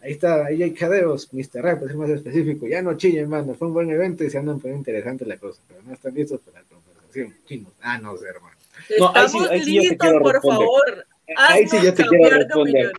[0.00, 1.60] Ahí está, ahí hay cadeos, Mr.
[1.62, 2.66] Rap, para ser más específico.
[2.68, 3.54] Ya no chillen, mano.
[3.54, 6.40] Fue un buen evento y se andan poniendo interesante la cosa, pero no están listos
[6.40, 7.34] para la conversación.
[7.46, 7.72] Chinos.
[7.80, 8.56] Ah, no sé, hermano.
[8.98, 10.58] No, ahí sí- ahí sí yo te listos, quiero por responder.
[10.66, 11.06] favor.
[11.36, 12.92] Ahí sí yo te quiero responder.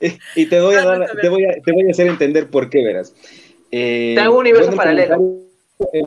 [0.36, 2.84] y te voy a dar, te voy a, te voy a hacer entender por qué,
[2.84, 3.14] verás.
[3.70, 5.40] Eh, Está en un universo bueno, paralelo.
[5.92, 6.02] eh,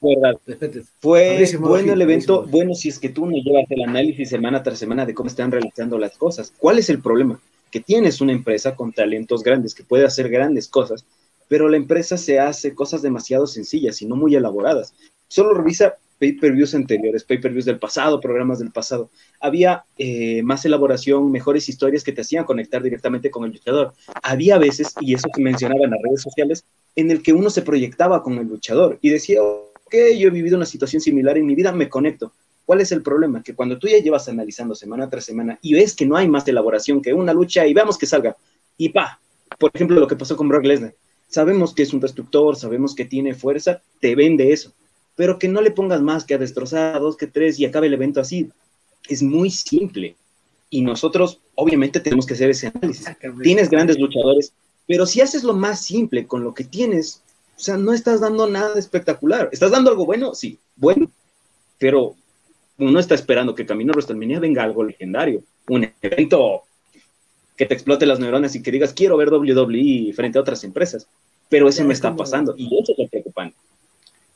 [0.00, 0.40] verdad.
[0.46, 0.82] Respete.
[1.00, 2.58] Fue bueno el evento, Fabricio.
[2.58, 5.52] bueno si es que tú no llevas el análisis semana tras semana de cómo están
[5.52, 6.52] realizando las cosas.
[6.58, 7.40] ¿Cuál es el problema?
[7.70, 11.04] Que tienes una empresa con talentos grandes que puede hacer grandes cosas,
[11.48, 14.94] pero la empresa se hace cosas demasiado sencillas y no muy elaboradas.
[15.28, 19.10] Solo revisa pay-per-views anteriores, pay-per-views del pasado, programas del pasado.
[19.40, 23.92] Había eh, más elaboración, mejores historias que te hacían conectar directamente con el luchador.
[24.22, 26.64] Había veces, y eso que mencionaba en las redes sociales,
[26.94, 30.56] en el que uno se proyectaba con el luchador y decía, ok, yo he vivido
[30.56, 32.32] una situación similar en mi vida, me conecto.
[32.66, 33.42] ¿Cuál es el problema?
[33.42, 36.46] Que cuando tú ya llevas analizando semana tras semana y ves que no hay más
[36.46, 38.36] elaboración que una lucha y veamos que salga,
[38.78, 39.20] y pa,
[39.58, 40.94] por ejemplo, lo que pasó con Brock Lesnar,
[41.26, 44.72] sabemos que es un destructor, sabemos que tiene fuerza, te vende eso,
[45.14, 47.86] pero que no le pongas más que a destrozar a dos, que tres y acabe
[47.86, 48.48] el evento así.
[49.08, 50.16] Es muy simple.
[50.70, 53.06] Y nosotros, obviamente, tenemos que hacer ese análisis.
[53.42, 54.52] Tienes grandes luchadores,
[54.86, 57.22] pero si haces lo más simple con lo que tienes,
[57.56, 59.48] o sea, no estás dando nada espectacular.
[59.52, 60.34] ¿Estás dando algo bueno?
[60.34, 61.10] Sí, bueno,
[61.78, 62.16] pero
[62.78, 66.62] uno está esperando que Camino WrestleMania venga algo legendario, un evento
[67.56, 71.06] que te explote las neuronas y que digas, quiero ver WWE frente a otras empresas,
[71.48, 73.56] pero eso no es está pasando y eso es lo preocupante.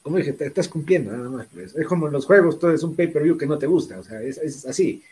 [0.07, 1.48] Como dije, te estás cumpliendo nada más.
[1.52, 1.74] pues.
[1.74, 3.98] Es como en los juegos, todo es un pay-per-view que no te gusta.
[3.98, 5.02] O sea, es, es así.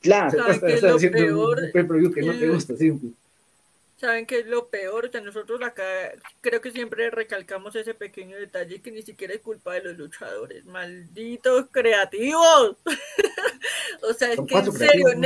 [0.00, 1.58] Claro, ¿Saben Estás, estás lo haciendo un- peor?
[1.64, 3.10] un pay-per-view que no te gusta, simple.
[4.00, 5.10] ¿Saben qué es lo peor?
[5.10, 5.82] Que nosotros acá
[6.40, 10.64] creo que siempre recalcamos ese pequeño detalle que ni siquiera es culpa de los luchadores.
[10.66, 12.76] Malditos creativos.
[14.02, 15.20] o sea, es Son que en serio creativos, ¿no?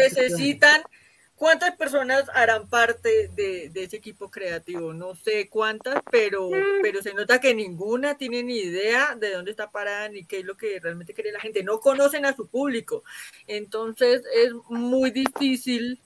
[1.39, 4.93] ¿Cuántas personas harán parte de, de ese equipo creativo?
[4.93, 6.51] No sé cuántas, pero,
[6.82, 10.45] pero se nota que ninguna tiene ni idea de dónde está parada ni qué es
[10.45, 11.62] lo que realmente quiere la gente.
[11.62, 13.05] No conocen a su público.
[13.47, 16.01] Entonces es muy difícil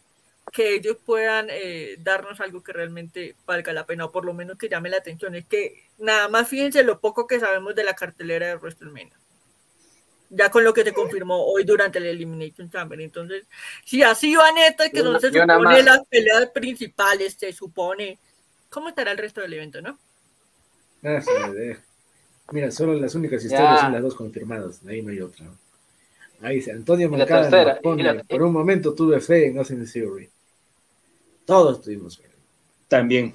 [0.52, 4.58] que ellos puedan eh, darnos algo que realmente valga la pena o por lo menos
[4.58, 5.34] que llame la atención.
[5.34, 9.21] Es que nada más fíjense lo poco que sabemos de la cartelera de WrestleMania.
[10.34, 12.98] Ya con lo que se confirmó hoy durante el Elimination Chamber.
[13.02, 13.44] Entonces,
[13.84, 18.18] si así va neta, que donde se supone las peleas principales, se supone.
[18.70, 19.98] ¿Cómo estará el resto del evento, no?
[21.02, 21.30] Ah, sí.
[22.50, 23.82] Mira, solo las únicas historias Ya.
[23.82, 25.46] son las dos confirmadas, ahí no hay otra.
[26.40, 30.30] Ahí dice, Antonio tercera, nos pone, la- por un momento tuve fe en Austin Theory.
[31.44, 32.24] Todos tuvimos fe.
[32.88, 33.34] También.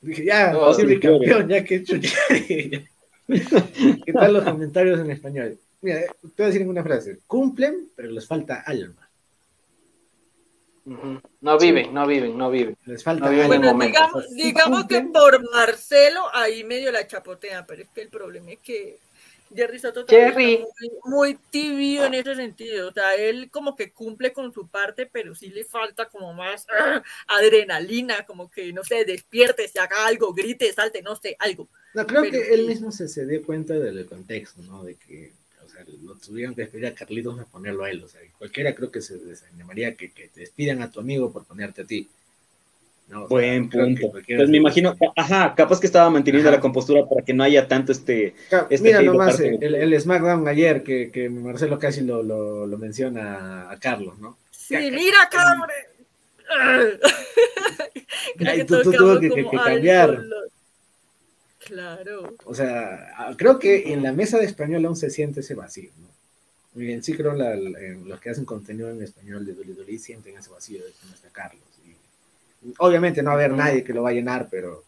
[0.00, 1.96] Dije, ya, No, posible campeón, ya que hecho.
[3.26, 5.58] ¿Qué tal los comentarios en español?
[5.84, 7.18] Mira, te voy a decir en una frase.
[7.26, 9.06] Cumplen, pero les falta alma.
[10.86, 12.74] No viven, no viven, no viven.
[12.86, 13.98] Les falta No viven Bueno, momento.
[13.98, 18.52] digamos, Sí digamos que por Marcelo ahí medio la chapotean, pero es que el problema
[18.52, 18.98] es que
[19.54, 20.54] Jerry Soto Jerry.
[20.54, 22.88] está muy, muy tibio en ese sentido.
[22.88, 26.66] O sea, él como que cumple con su parte, pero sí le falta como más
[27.28, 31.68] adrenalina, como que, no sé, despierte, se haga algo, grite, salte, no sé, algo.
[31.92, 34.82] No, creo Pero que él mismo se, se dio cuenta del contexto, ¿no?
[34.82, 35.30] De que,
[35.74, 38.02] sea, lo tuvieron que despedir a Carlitos a ponerlo a él.
[38.04, 41.44] O sea, cualquiera creo que se desanimaría que, que te despidan a tu amigo por
[41.44, 42.08] ponerte a ti.
[43.08, 43.24] ¿no?
[43.24, 44.10] O sea, Buen que punto.
[44.10, 46.56] cualquiera Pues me imagino, ajá, capaz que estaba manteniendo Ajá.
[46.56, 48.34] la compostura para que no haya tanto este.
[48.70, 52.66] Este Mira nomás parte eh, el, el SmackDown ayer que, que Marcelo casi lo, lo,
[52.66, 54.38] lo menciona a Carlos, ¿no?
[54.50, 55.28] Sí, mira.
[58.38, 60.22] Creo que tú- tuvo que- que- como, que "Ay, cambiar".
[61.64, 62.34] Claro.
[62.44, 65.90] O sea, ah, creo que en la mesa de español aún se siente ese vacío,
[66.00, 66.08] ¿no?
[66.74, 69.98] Muy bien, sí creo la, la- en los que hacen contenido en español de WWE
[69.98, 71.62] sienten ese vacío de que no está Carlos.
[72.64, 74.84] Y obviamente no va a haber nadie que lo va a llenar, pero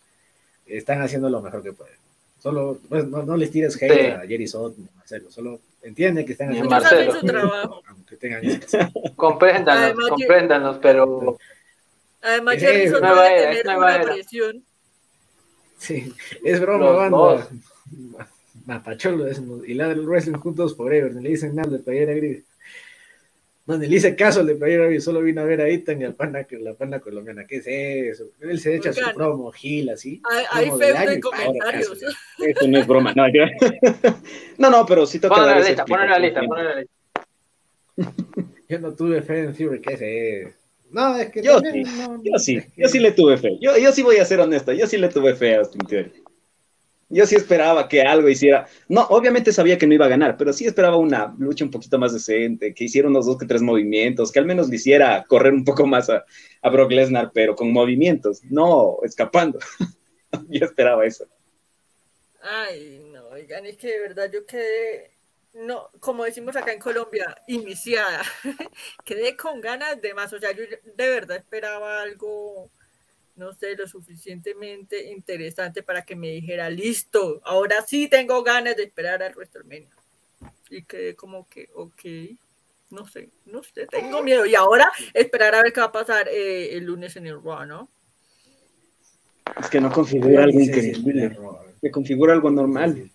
[0.66, 1.94] están haciendo lo mejor que pueden.
[2.42, 4.06] Solo, pues, no, no les tires hate Sí.
[4.10, 7.12] a Jerry Soto, ni Marcelo, solo entiende que están haciendo Marcelo.
[7.20, 7.82] su trabajo.
[7.88, 8.42] aunque tengan.
[9.16, 11.38] Compréndanos, Además, compréndanos, pero
[12.22, 14.04] Además, Jerry era, es tener una era.
[14.12, 14.64] presión.
[15.78, 16.12] Sí,
[16.44, 17.16] es broma, Los banda.
[17.18, 17.48] dos.
[18.64, 21.14] Mapacholo decimos, y la del wrestling juntos forever.
[21.14, 22.42] Ni le dicen nada de playera gris.
[23.66, 25.04] No, ni le hice caso al de playera gris.
[25.04, 27.46] Solo vino a ver a Ethan y al pana, que- la pana colombiana.
[27.46, 28.30] ¿Qué es eso?
[28.40, 30.20] Él se echa su promo, Gil, así.
[30.50, 31.88] Hay, año en comentarios.
[31.90, 32.06] caso.
[32.38, 33.12] Esto no es broma.
[33.14, 33.44] No, yo-
[34.58, 36.92] no, no, pero sí toca ponle dar la lista, ponle la lista, ponle la lista.
[38.68, 39.80] Yo no tuve fe en Fury.
[39.80, 40.56] ¿Qué es eso?
[40.96, 43.58] No, es que Yo también sí, no- Yo sí, yo sí le tuve fe.
[43.60, 46.10] Yo, yo sí voy a ser honesto, yo sí le tuve fe a Austin Theory.
[47.10, 48.66] Yo sí esperaba que algo hiciera.
[48.88, 51.98] No, obviamente sabía que no iba a ganar, pero sí esperaba una lucha un poquito
[51.98, 55.52] más decente, que hiciera unos dos que tres movimientos, que al menos le hiciera correr
[55.52, 56.24] un poco más a,
[56.62, 59.58] a Brock Lesnar, pero con movimientos, no escapando.
[60.48, 61.26] yo esperaba eso.
[62.40, 65.10] Ay, no, oigan, es que de verdad yo quedé,
[65.56, 68.22] no, como decimos acá en Colombia, iniciada.
[69.04, 70.32] quedé con ganas de más.
[70.32, 72.70] O sea, yo de verdad esperaba algo,
[73.36, 78.84] no sé, lo suficientemente interesante para que me dijera, listo, ahora sí tengo ganas de
[78.84, 79.96] esperar al WrestleMania.
[80.68, 82.02] Y quedé como que, ok,
[82.90, 84.44] no sé, no sé, tengo miedo.
[84.44, 87.64] Y ahora esperar a ver qué va a pasar eh, el lunes en el Raw,
[87.64, 87.88] ¿no?
[89.58, 91.38] Es que no configura algo increíble,
[91.80, 93.10] que configura algo normal.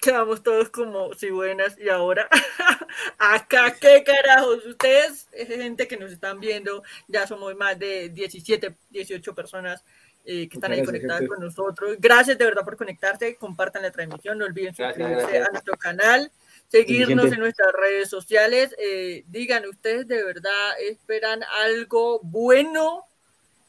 [0.00, 2.28] Quedamos todos como si buenas y ahora
[3.18, 8.74] acá qué carajos ustedes es gente que nos están viendo ya somos más de 17
[8.90, 9.84] 18 personas
[10.24, 11.34] eh, que están ahí Muchas conectadas gente.
[11.34, 11.96] con nosotros.
[11.98, 15.48] Gracias de verdad por conectarse compartan la transmisión no olviden suscribirse gracias.
[15.48, 16.30] a nuestro canal
[16.68, 23.04] seguirnos en nuestras redes sociales eh, digan ustedes de verdad esperan algo bueno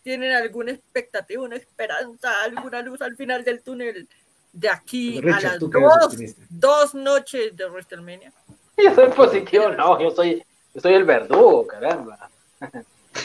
[0.03, 4.07] tienen alguna expectativa una esperanza alguna luz al final del túnel
[4.53, 6.09] de aquí a las dos
[6.49, 8.31] dos noches de WrestleMania.
[8.77, 10.43] Yo soy positivo, no, yo soy,
[10.73, 12.29] yo soy el verdugo, caramba.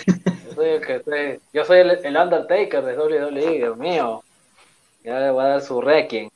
[0.07, 4.22] Yo soy el que soy- yo soy el, el Undertaker de WWE, Dios mío.
[5.05, 6.29] Ya le voy a dar su requiem.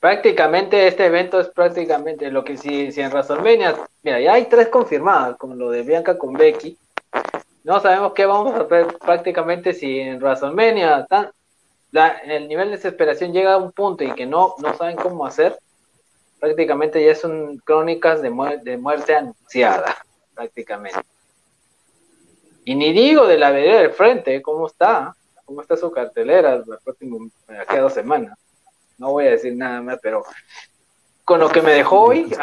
[0.00, 4.68] Prácticamente este evento es prácticamente lo que si, si en WrestleMania, mira, ya hay tres
[4.68, 6.76] confirmadas, con lo de Bianca con Becky.
[7.64, 11.30] No sabemos qué vamos a hacer prácticamente si en WrestleMania tan-
[11.90, 15.24] la- el nivel de desesperación llega a un punto y que no, no saben cómo
[15.26, 15.58] hacer
[16.40, 19.96] prácticamente ya son crónicas de, muer- de muerte anunciada,
[20.34, 21.00] prácticamente.
[22.64, 25.14] Y ni digo de la vereda del frente, ¿cómo está?
[25.44, 27.28] ¿Cómo está su cartelera la próxima,
[27.60, 28.38] aquí a dos semanas?
[28.98, 30.22] No voy a decir nada más, pero
[31.24, 32.42] con lo que me dejó hoy, este.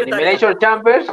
[0.00, 1.06] Elimination Chambers,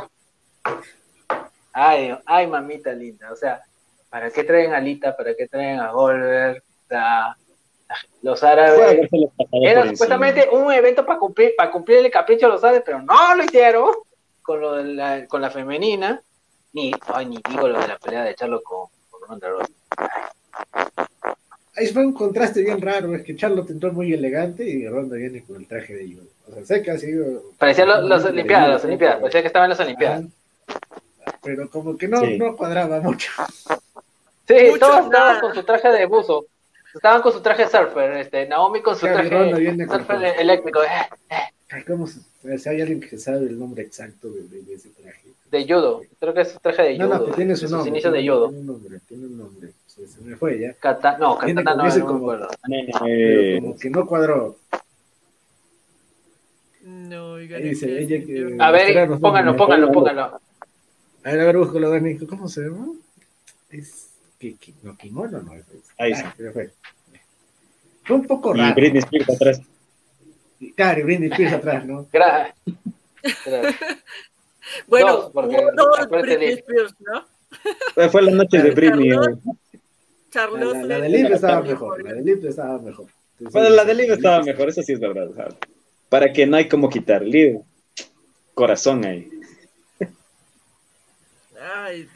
[1.74, 3.62] ay, ay, mamita linda, o sea,
[4.10, 5.16] ¿para qué traen a Lita?
[5.16, 6.58] ¿Para qué traen a Goldberg?
[6.86, 7.36] O sea,
[8.22, 9.10] los árabes
[9.52, 9.92] era encima.
[9.92, 13.44] supuestamente un evento para cumplir, para cumplir el capricho de los árabes, pero no lo
[13.44, 13.92] hicieron
[14.42, 16.22] con lo de la, con la femenina,
[16.74, 19.76] ni, ay, ni digo lo de la pelea de Charlo con, con Ronda Rousey.
[21.76, 25.44] Ahí fue un contraste bien raro, es que Charlotte entró muy elegante y Ronda viene
[25.46, 26.26] con el traje de ellos.
[26.50, 27.42] O sea, sé que ha sido...
[27.58, 30.24] Parecía lo- las muy Olimpiadas, las Olimpiadas, pero- parecía que estaba en las Olimpiadas.
[30.68, 31.38] Ajá.
[31.42, 32.38] Pero como que no, Sí.
[32.38, 33.32] no cuadraba mucho.
[34.48, 36.46] Sí, Mucho todos estaban con su traje de buzo.
[36.94, 40.40] Estaban con su traje surfer, este, Naomi con su Claro, traje Ronda viene con- surfer
[40.40, 40.88] eléctrico, eh,
[41.30, 41.36] eh,
[41.72, 42.22] Ay, ¿cómo se-
[42.58, 45.20] si hay alguien que sabe el nombre exacto de, de- de ese traje.
[45.52, 46.02] de judo.
[46.20, 47.18] Creo que es su traje de No, judo.
[47.20, 47.90] no, que tiene su nombre.
[47.90, 48.48] inicios de tiene- judo.
[48.50, 49.70] Tiene un nombre, tiene un nombre.
[49.88, 50.74] Se, se me fue ya.
[50.74, 52.48] Kata- no, katana no, no me como- acuerdo.
[52.68, 54.58] Pero Eh, como que no cuadró.
[56.84, 60.22] No, oigan, Ahí dice, ella que- A ver, pónganlo, pónganlo, pónganlo.
[60.24, 60.40] A
[61.32, 62.18] ver, a ver, búscalo, Dani.
[62.26, 62.88] ¿Cómo se llama?
[63.70, 64.09] Es.
[64.40, 64.74] ¿Qué, qué?
[64.84, 65.52] no, kimono no.
[65.98, 66.72] Ahí Ah, me fue.
[68.04, 68.76] Fue un poco y raro.
[68.76, 69.62] Britney Spears atrás.
[70.76, 72.08] Claro, y Britney Spears atrás, ¿no?
[74.88, 78.10] Bueno, Dos, porque hubo dos acuérdate Britney Spears, ¿no?
[78.10, 79.10] Fue la noche de Britney.
[79.10, 79.38] Carlos.
[79.38, 79.42] eh.
[79.42, 81.10] La, Charlotte la, la de.
[81.10, 82.04] Liv estaba mejor.
[82.04, 83.08] La de Liv estaba mejor.
[83.40, 85.56] Bueno, la de Liv estaba mejor, eso sí es verdad.
[86.08, 87.24] para que no hay como quitar.
[87.24, 87.62] Liv,
[88.54, 89.28] corazón ahí.
[91.60, 92.08] Ay,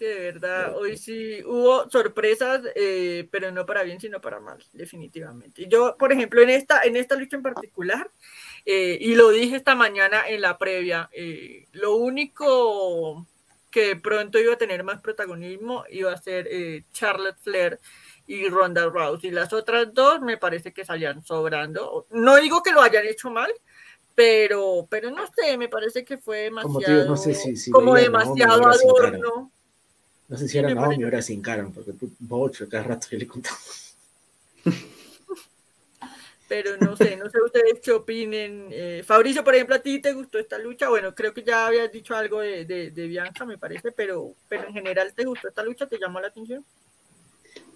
[0.00, 4.64] que de verdad, hoy sí hubo sorpresas, eh, pero no para bien, sino para mal,
[4.72, 5.66] definitivamente.
[5.68, 8.10] Yo, por ejemplo, en esta, en esta lucha en particular,
[8.64, 13.26] eh, y lo dije esta mañana en la previa, eh, lo único
[13.70, 17.78] que pronto iba a tener más protagonismo iba a ser eh, Charlotte Flair
[18.26, 19.30] y Ronda Rousey.
[19.30, 22.06] Las otras dos me parece que salían sobrando.
[22.10, 23.52] No digo que lo hayan hecho mal,
[24.14, 27.70] pero, pero no sé, me parece que fue demasiado, Como digo, no sé si- si
[27.70, 29.52] como demasiado adorno.
[30.30, 33.26] No sé si era Naomi ahora sin cara, porque tú, Bocho, cada rato yo le
[33.26, 33.56] contaba.
[36.48, 38.68] Pero no sé, no sé ustedes qué opinen.
[38.70, 40.88] Eh, Fabricio, por ejemplo, ¿a ti te gustó esta lucha?
[40.88, 44.68] Bueno, creo que ya habías dicho algo de, de, de Bianca, me parece, pero, pero
[44.68, 45.88] en general, ¿te gustó esta lucha?
[45.88, 46.64] ¿Te llamó la atención?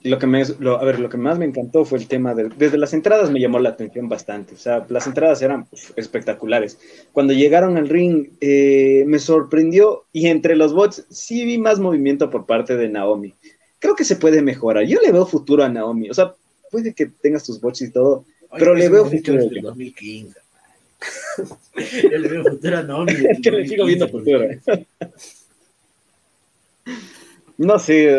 [0.05, 2.50] Lo que me, lo- a ver, lo que más me encantó fue el tema de,
[2.59, 6.78] desde las entradas me llamó la atención bastante, o sea, las entradas eran uf, espectaculares.
[7.12, 12.28] Cuando llegaron al ring eh, me sorprendió y entre los bots sí vi más movimiento
[12.28, 13.32] por parte de Naomi.
[13.78, 14.84] Creo que se puede mejorar.
[14.84, 16.34] Yo le veo futuro a Naomi, o sea,
[16.70, 18.26] puede que tengas tus bots y todo,
[18.59, 19.68] Pero le veo futuro, desde el yo.
[19.68, 20.38] 2015.
[22.11, 23.12] Yo le veo futuro a Naomi.
[23.28, 24.94] el que le sigo viendo 2015, futuro.
[27.57, 28.11] No sé,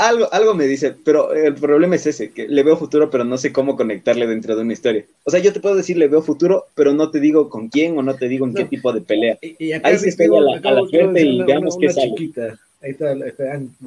[0.00, 3.38] algo, algo me dice, pero el problema es ese, que le veo futuro, pero no
[3.38, 5.04] sé cómo conectarle dentro de una historia.
[5.24, 7.96] O sea, yo te puedo decir le veo futuro, pero no te digo con quién
[7.96, 9.38] o no te digo en qué tipo de pelea.
[9.40, 12.08] Y, y Ahí estoy tengo- a la- a la suerte y veamos qué sale.
[12.08, 12.58] chiquita.
[12.82, 13.14] Ahí está,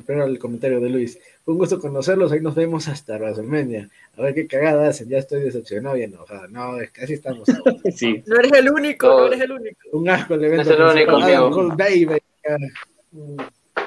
[0.05, 1.17] primero el comentario de Luis.
[1.43, 3.89] Fue un gusto conocerlos, ahí nos vemos hasta WrestleMania.
[4.15, 6.47] A ver qué cagada hacen, ya estoy decepcionado y enojado.
[6.49, 7.75] No, es que así estamos ahora.
[7.93, 9.27] Sí, No eres el único, no, No.
[9.27, 9.77] eres el único.
[9.93, 10.77] Un asco el evento.
[10.77, 12.19] No es el único, principal.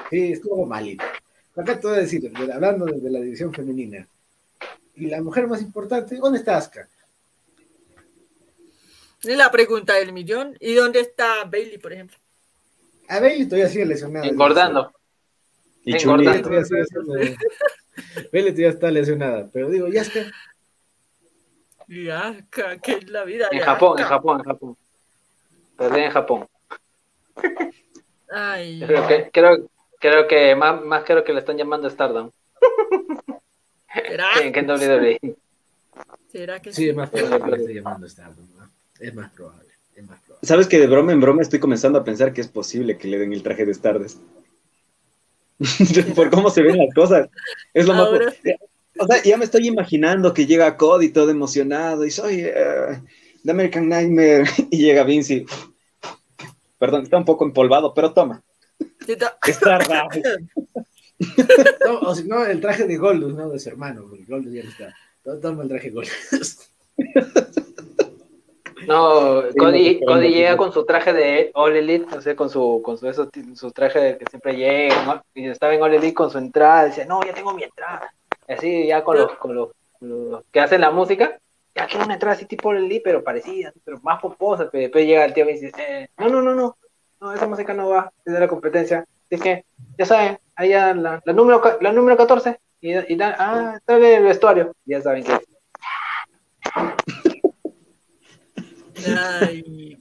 [0.09, 1.03] Sí, estuvo malito.
[1.55, 4.07] Acá te voy a decir, de- hablando de la división femenina.
[4.95, 6.87] Y la mujer más importante, ¿dónde está Asuka?
[9.23, 10.55] Es la pregunta del millón.
[10.59, 12.17] ¿Y dónde está Bailey, por ejemplo?
[13.09, 14.27] A Bailey todavía sigue lesionada.
[14.27, 14.93] Engordando.
[15.83, 16.23] y Engordando.
[16.31, 17.13] Bailey todavía sigue siendo-
[18.31, 19.49] Bailey todavía está lesionada.
[19.51, 20.31] Pero digo, ya está.
[21.87, 24.05] Y Asuka, ¿qué es la vida En Japón, en?
[24.05, 24.77] Japón, en Japón.
[25.77, 26.47] Perdí en Japón.
[28.29, 29.69] Ay, Creo que, creo,
[29.99, 32.31] creo que más, más creo que le están llamando Stardom
[33.93, 34.27] ¿será?
[34.41, 35.37] que, que en WWE.
[36.31, 38.69] ¿Será que Sí, es más probable que le esté llamando Stardom, ¿no?
[38.99, 39.73] Es más probable.
[39.95, 40.47] Es más probable.
[40.47, 43.19] ¿Sabes que de broma en broma estoy comenzando a pensar que es posible que le
[43.19, 44.19] den el traje de Stardust?
[46.15, 47.29] Por cómo se ven las cosas.
[47.73, 48.07] Es lo más...
[48.07, 48.53] Ahora sí.
[48.99, 52.99] O sea, ya me estoy imaginando que llega Cody todo emocionado y soy eh,
[53.43, 55.45] The American Nightmare y llega Vince y...
[56.79, 58.43] Perdón, está un poco empolvado, pero toma.
[59.45, 60.09] Está raro.
[61.83, 63.49] No, o si no, el traje de Goldust, ¿no?
[63.49, 64.95] De su hermano, porque Goldust ya no está.
[65.23, 66.69] To- Toma el traje Goldust.
[68.87, 72.97] No, Cody, Cody llega con su traje de All Elite, o sea, con su, con
[72.97, 75.23] su, eso, su traje que siempre llega, ¿no?
[75.33, 78.13] Y estaba en All Elite con su entrada, dice, no, ya tengo mi entrada.
[78.47, 81.39] Y así ya con los, con los, con los que hacen la música,
[81.75, 85.05] ya quiero una entrada así tipo All Elite, pero parecida, pero más pomposa, pero después
[85.07, 86.77] llega el tío y dice, eh, no, no, no, no,
[87.19, 89.05] no, esa música no va, es de la competencia.
[89.25, 89.65] Así que,
[89.97, 94.15] ya saben, ahí ya la, la número, la número 14, y, y da- ah, dale
[94.15, 95.37] el vestuario, ya saben que
[99.05, 99.97] Ay.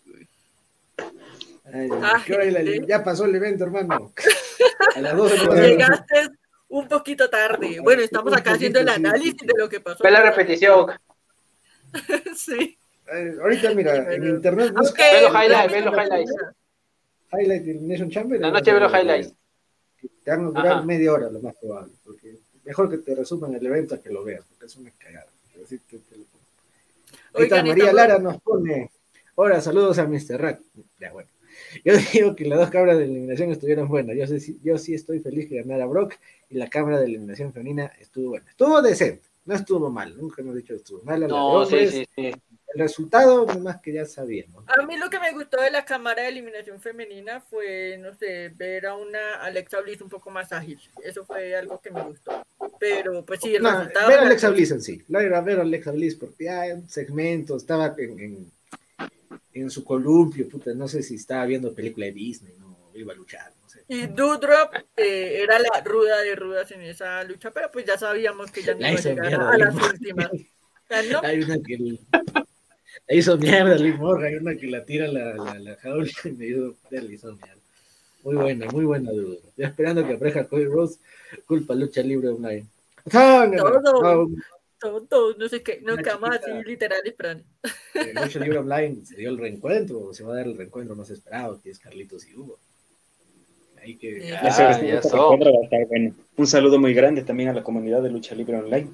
[1.73, 2.81] Ay, Dios mío, Ay, ¿qué hora es la- sí.
[2.87, 4.13] ya pasó el evento, hermano.
[4.97, 6.29] A las 12 de la Llegaste
[6.69, 7.81] un poquito tarde.
[7.83, 9.47] Bueno, estamos acá haciendo el análisis sí.
[9.47, 10.03] de lo que pasó.
[10.03, 10.87] ve la repetición,
[12.37, 12.79] Sí.
[13.13, 16.35] Eh, ahorita, mira, en internet busca Ve los highlights, ve los highlights.
[17.33, 18.41] Highlight de Elimination Chamber.
[18.41, 19.35] La noche ve los highlights.
[20.25, 20.83] Te van a durar Ajá.
[20.83, 21.93] media hora, lo más probable.
[22.05, 25.27] Porque mejor que te resuman el evento a que lo veas, porque es una cagada.
[25.65, 26.25] Así te- te lo.
[27.35, 28.91] Ahí está, María Lara nos pone.
[29.35, 30.41] Hola, saludos a Mr.
[30.41, 30.61] Rack.
[31.01, 31.29] Ya, bueno.
[31.85, 34.17] Yo digo que las dos cámaras de eliminación estuvieron buenas.
[34.17, 36.15] Yo, sé, si- yo sí estoy feliz que ganara Brock
[36.49, 38.49] y la cámara de eliminación femenina estuvo buena.
[38.51, 39.23] Estuvo decente.
[39.47, 41.21] no estuvo mal, nunca hemos dicho que estuvo mal.
[41.21, 42.33] de No, sí, sí, sí.
[42.75, 44.65] El resultado, más que ya sabíamos.
[44.69, 48.51] A mí lo que me gustó de la cámara de eliminación femenina fue, no sé,
[48.55, 50.79] ver a una Alexa Bliss un poco más ágil.
[51.03, 52.45] Eso fue algo que me gustó.
[52.79, 54.09] Pero, pues sí, el No, resultado.
[54.09, 55.03] ver a Alexa Bliss en sí.
[55.09, 58.53] La era ver a Alexa Bliss porque ya en segmento estaba en, en,
[59.55, 63.17] en su columpio, puta, no sé si estaba viendo película de Disney, no iba a
[63.17, 63.85] luchar, no sé.
[63.89, 68.51] Y Doudrop eh, era la ruda de rudas en esa lucha, pero pues ya sabíamos
[68.51, 70.31] que ya no iba a llegar mierda, a las últimas.
[70.89, 71.21] Ganó.
[71.23, 71.99] Hay una que
[73.09, 76.31] la hizo mierda Liv Morgan, hay una que la tira la, la, la jaula y
[76.33, 77.57] me hizo, ya le hizo mierda.
[78.25, 79.37] Muy buena, muy buena duda.
[79.57, 80.99] Ya esperando que aparezca Cody Rose,
[81.47, 82.67] culpa lucha libre online.
[83.11, 83.47] Todo.
[83.47, 84.29] No,
[84.79, 86.63] Todos, todos, no sé qué, así chiquita.
[86.69, 87.45] literal esperando.
[87.95, 90.95] en lucha libre online se dio el reencuentro, o se va a dar el reencuentro
[90.97, 92.59] más esperado, que es Carlitos y Hugo.
[93.81, 95.31] Ahí que Ah, ya vestido que so.
[95.31, 96.15] recuerda va a estar bueno.
[96.37, 98.89] Un saludo muy grande también a la comunidad de Lucha Libre Online.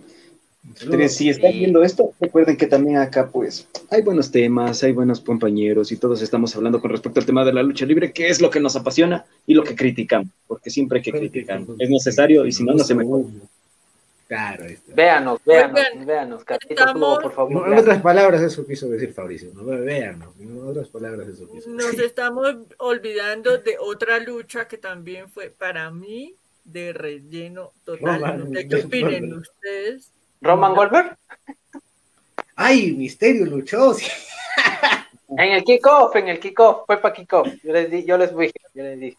[0.70, 5.20] Ustedes, si están viendo esto, recuerden que también acá, pues, hay buenos temas, hay buenos
[5.20, 8.40] compañeros y todos estamos hablando con respecto al tema de la lucha libre, que es
[8.40, 11.62] lo que nos apasiona y lo que criticamos, porque siempre hay que criticar.
[11.78, 13.04] Es necesario y si no, no se me
[14.28, 14.94] Claro, está.
[14.94, 16.44] Véanos, véanos, Oigan, véanos.
[16.44, 17.52] Por favor.
[17.52, 17.82] No, en véanos.
[17.82, 19.50] otras palabras, eso quiso decir Fabricio.
[19.52, 22.04] No vean, en otras palabras, eso quiso Nos decir.
[22.04, 26.34] estamos olvidando de otra lucha que también fue para mí
[26.64, 28.20] de relleno total.
[28.20, 30.12] Roman no sé qué opinen ustedes.
[30.42, 31.16] Roman Goldberg.
[32.56, 33.94] ¡Ay, Misterio luchó!
[33.94, 34.06] sí.
[35.38, 37.48] En el kickoff, en el kickoff, fue para kickoff.
[37.62, 39.18] Yo les, di, yo les dije, yo les dije.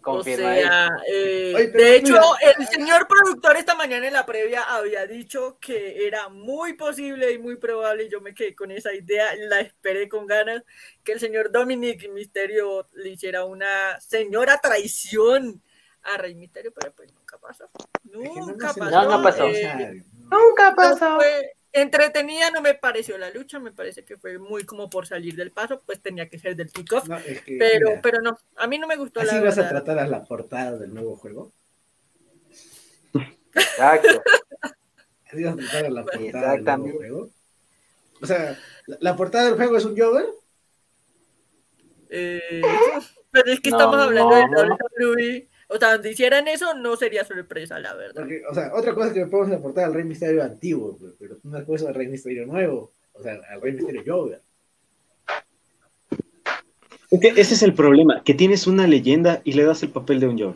[0.00, 2.54] O Confirma sea, eh, pero de hecho, mira.
[2.58, 7.38] el señor productor esta mañana en la previa había dicho que era muy posible y
[7.38, 10.62] muy probable, y yo me quedé con esa idea, la esperé con ganas,
[11.02, 15.62] que el señor Dominic Misterio le hiciera una señora traición
[16.04, 17.64] a Rey Misterio, pero pues nunca pasó.
[17.64, 18.90] Es que no Nunca pasó.
[18.90, 19.46] No, no pasó.
[19.48, 21.16] eh, Nunca pasó.
[21.16, 25.34] fue entretenida, no me pareció la lucha, me parece que fue muy como por salir
[25.34, 27.08] del paso, pues tenía que ser del kickoff.
[27.08, 29.58] No, es que, Pero, mira, pero no, a mí no me gustó ¿Así la vas
[29.58, 31.52] a tratar a la portada del nuevo juego?
[33.54, 34.22] Exacto.
[35.30, 36.96] ¿Así vas a tratar a la portada del nuevo Exactamente.
[36.98, 37.30] juego?
[38.22, 40.26] O sea, ¿la, la portada del juego es un Jover?
[42.10, 42.62] Eh,
[43.32, 44.76] pero es que No, estamos hablando de no.
[45.00, 45.48] WWE.
[45.74, 48.22] O sea, donde hicieran eso no sería sorpresa, la verdad.
[48.22, 51.64] Porque, o sea, otra cosa es que la portada al Rey Misterio antiguo, pero una
[51.64, 54.30] cosa al Rey Misterio nuevo, o sea, al Rey Misterio
[57.20, 60.28] que ese es el problema, que tienes una leyenda y le das el papel de
[60.28, 60.54] un Jover.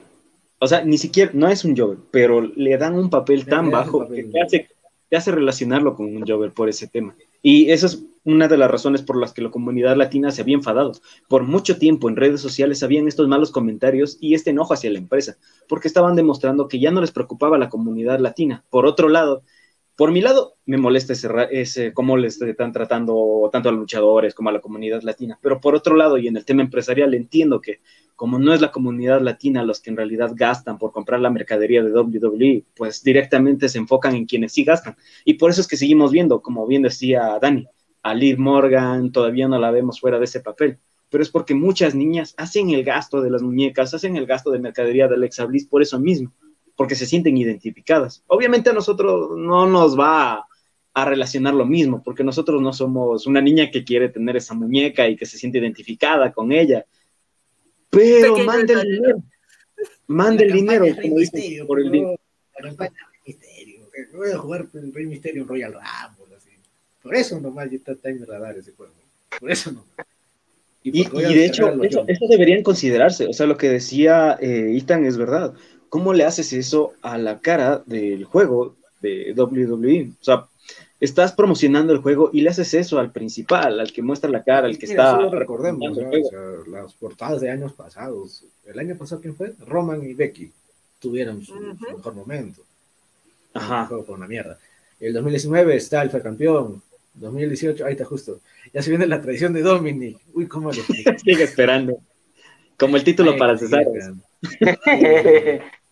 [0.61, 3.71] O sea, ni siquiera, no es un Jover, pero le dan un papel Le tan
[3.73, 4.69] bajo papel que te hace,
[5.09, 7.17] te hace relacionarlo con un Jover por ese tema.
[7.43, 10.55] Y esa es una de las razones por las que la comunidad latina se había
[10.55, 10.93] enfadado.
[11.29, 14.99] Por mucho tiempo en redes sociales habían estos malos comentarios y este enojo hacia la
[14.99, 18.67] empresa, porque estaban demostrando que ya no les preocupaba la comunidad latina.
[18.69, 19.45] Por otro lado,
[19.97, 24.35] por mi lado, me molesta ese, ese cómo les están tratando tanto a los luchadores
[24.35, 25.39] como a la comunidad latina.
[25.41, 27.81] Pero por otro lado, y en el tema empresarial, entiendo que
[28.15, 31.83] como no es la comunidad latina los que en realidad gastan por comprar la mercadería
[31.83, 34.97] de WWE, pues directamente se enfocan en quienes sí gastan.
[35.25, 37.67] Y por eso es que seguimos viendo, como bien decía Dani,
[38.03, 40.79] a Liv Morgan todavía no la vemos fuera de ese papel.
[41.11, 44.59] Pero es porque muchas niñas hacen el gasto de las muñecas, hacen el gasto de
[44.59, 46.33] mercadería de Alexa Bliss por eso mismo
[46.79, 48.23] porque se sienten identificadas.
[48.29, 50.49] Obviamente a nosotros no nos va a,
[50.95, 55.09] a relacionar lo mismo, porque nosotros no somos una niña que quiere tener esa muñeca
[55.09, 56.87] y que se siente identificada con ella.
[57.91, 59.23] Pero Pequeño mande el dinero,
[60.07, 62.21] mande el dinero, como dicen, por el dinero.
[62.57, 63.91] La campaña Rey Misterio.
[64.15, 66.18] Voy a jugar el Rey Misterio en Royal Rumble.
[67.09, 68.93] Por eso nomás ya está Time Radar ese juego.
[69.41, 69.83] Por eso no.
[70.83, 73.27] Y, a y de hecho, eso, eso deberían considerarse.
[73.27, 75.55] O sea, lo que decía eh, Ethan es verdad.
[75.89, 80.11] ¿Cómo le haces eso a la cara del juego de WWE?
[80.21, 80.47] O sea,
[81.01, 84.67] estás promocionando el juego y le haces eso al principal, al que muestra la cara,
[84.67, 85.17] al que Mira, está.
[85.17, 86.11] solo recordemos el ¿no?
[86.11, 86.27] juego.
[86.27, 86.41] O sea,
[86.83, 88.45] las portadas de años pasados.
[88.67, 89.55] El año pasado, ¿quién fue?
[89.67, 90.53] Roman y Becky
[91.01, 91.75] tuvieron su, Ujú.
[91.87, 92.61] su mejor momento.
[93.55, 93.87] El Ajá.
[93.87, 94.59] juego fue una mierda.
[95.01, 96.83] El 2019, Styles fue campeón.
[97.21, 98.41] 2018, ahí está justo.
[98.73, 100.19] Ya se viene la traición de Dominic.
[100.35, 100.83] Uy, cómo le?
[101.19, 101.99] Sigue esperando.
[102.79, 103.85] Como el título Ay, para César.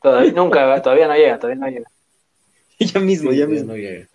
[0.03, 1.91] todavía, nunca, todavía no llega, todavía no llega.
[2.79, 3.73] ya mismo, Sí, ya mismo.
[3.73, 4.07] no llega.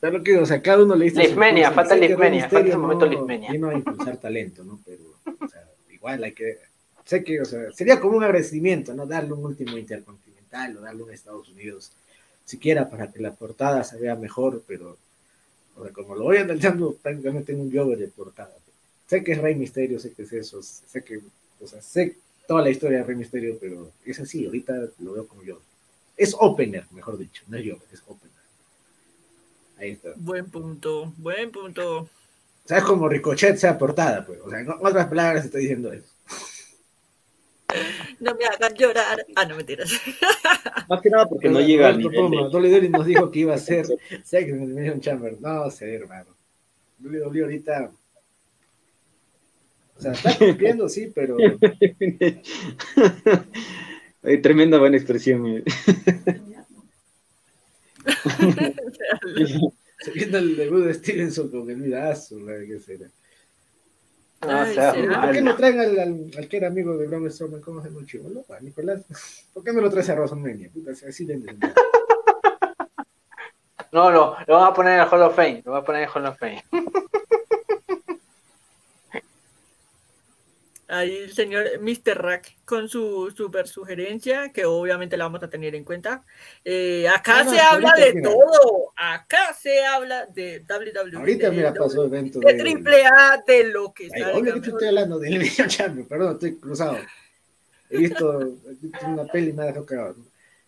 [0.00, 1.22] Pero lo que, o sea, cada uno le dice.
[1.22, 3.52] Lismenia, falta Lismenia, falta momento no- Lismenia.
[3.52, 4.80] vino a impulsar talento, ¿no?
[4.86, 5.02] Pero,
[5.40, 6.58] o sea, igual hay que.
[7.04, 9.04] Sé que, o sea, sería como un agradecimiento, ¿no?
[9.06, 11.92] Darle un último intercontinental o darle un Estados Unidos,
[12.44, 14.96] siquiera para que la portada se vea mejor, pero,
[15.80, 18.54] o sea, como lo voy analizando, prácticamente tengo un Jover de portada.
[19.06, 21.20] Sé que es Rey Misterio, sé que es eso, sé que,
[21.60, 22.16] o sea, sé
[22.46, 25.58] toda la historia de Rey Misterio, pero es así, ahorita lo veo como yo.
[26.16, 28.30] Es opener, mejor dicho, no es yo, es opener.
[29.78, 30.10] Ahí está.
[30.16, 32.08] Buen punto, buen punto.
[32.66, 34.24] ¿Sabes cómo Ricochet sea portada?
[34.24, 34.38] Pues?
[34.42, 36.06] O sea, en otras palabras estoy diciendo eso.
[38.20, 39.24] No me hagan llorar.
[39.34, 39.90] Ah, no mentiras.
[40.88, 42.30] Más que nada porque no llega al nivel.
[42.30, 43.86] de- Dolly Dolly nos dijo que iba a ser
[44.24, 45.36] Sex en Elimination Chamber.
[45.40, 46.34] No sé, hermano.
[46.98, 47.92] Dolly Dolly ahorita.
[49.96, 51.36] O sea, está cumpliendo, sí, pero.
[54.22, 55.46] Ay, tremenda buena expresión.
[55.46, 55.64] eh.
[60.14, 63.06] Viendo el debut de Stevenson con el mirazo, la que será.
[64.42, 64.92] No, Ay, sea.
[64.92, 67.60] ¿Por qué no traen al, al, al que era amigo de Braun Strowman?
[67.60, 68.44] ¿Cómo se llama el chivolo?
[68.48, 69.04] A Nicolás.
[69.52, 70.70] ¿Por qué no lo traes a WrestleMania?
[70.72, 71.38] Puta, así le.
[73.92, 75.62] No, no, lo van a poner en el Hall of Fame.
[75.64, 76.62] Lo van a poner en el Hall of Fame.
[80.90, 82.20] Ahí el señor Mr.
[82.20, 86.24] Rack con su super sugerencia, que obviamente la vamos a tener en cuenta.
[86.64, 88.28] Eh, acá Ah, no, se habla de mira.
[88.28, 88.92] todo.
[88.96, 91.16] Acá se habla de WWE.
[91.16, 92.58] Ahorita, de mira, pasó evento de de.
[92.58, 96.32] triple A, de lo que salga, obvio que te estoy hablando de Elimination Chamber, perdón,
[96.34, 96.98] estoy cruzado.
[97.88, 100.16] He visto, he visto una peli y me ha dejado cagado.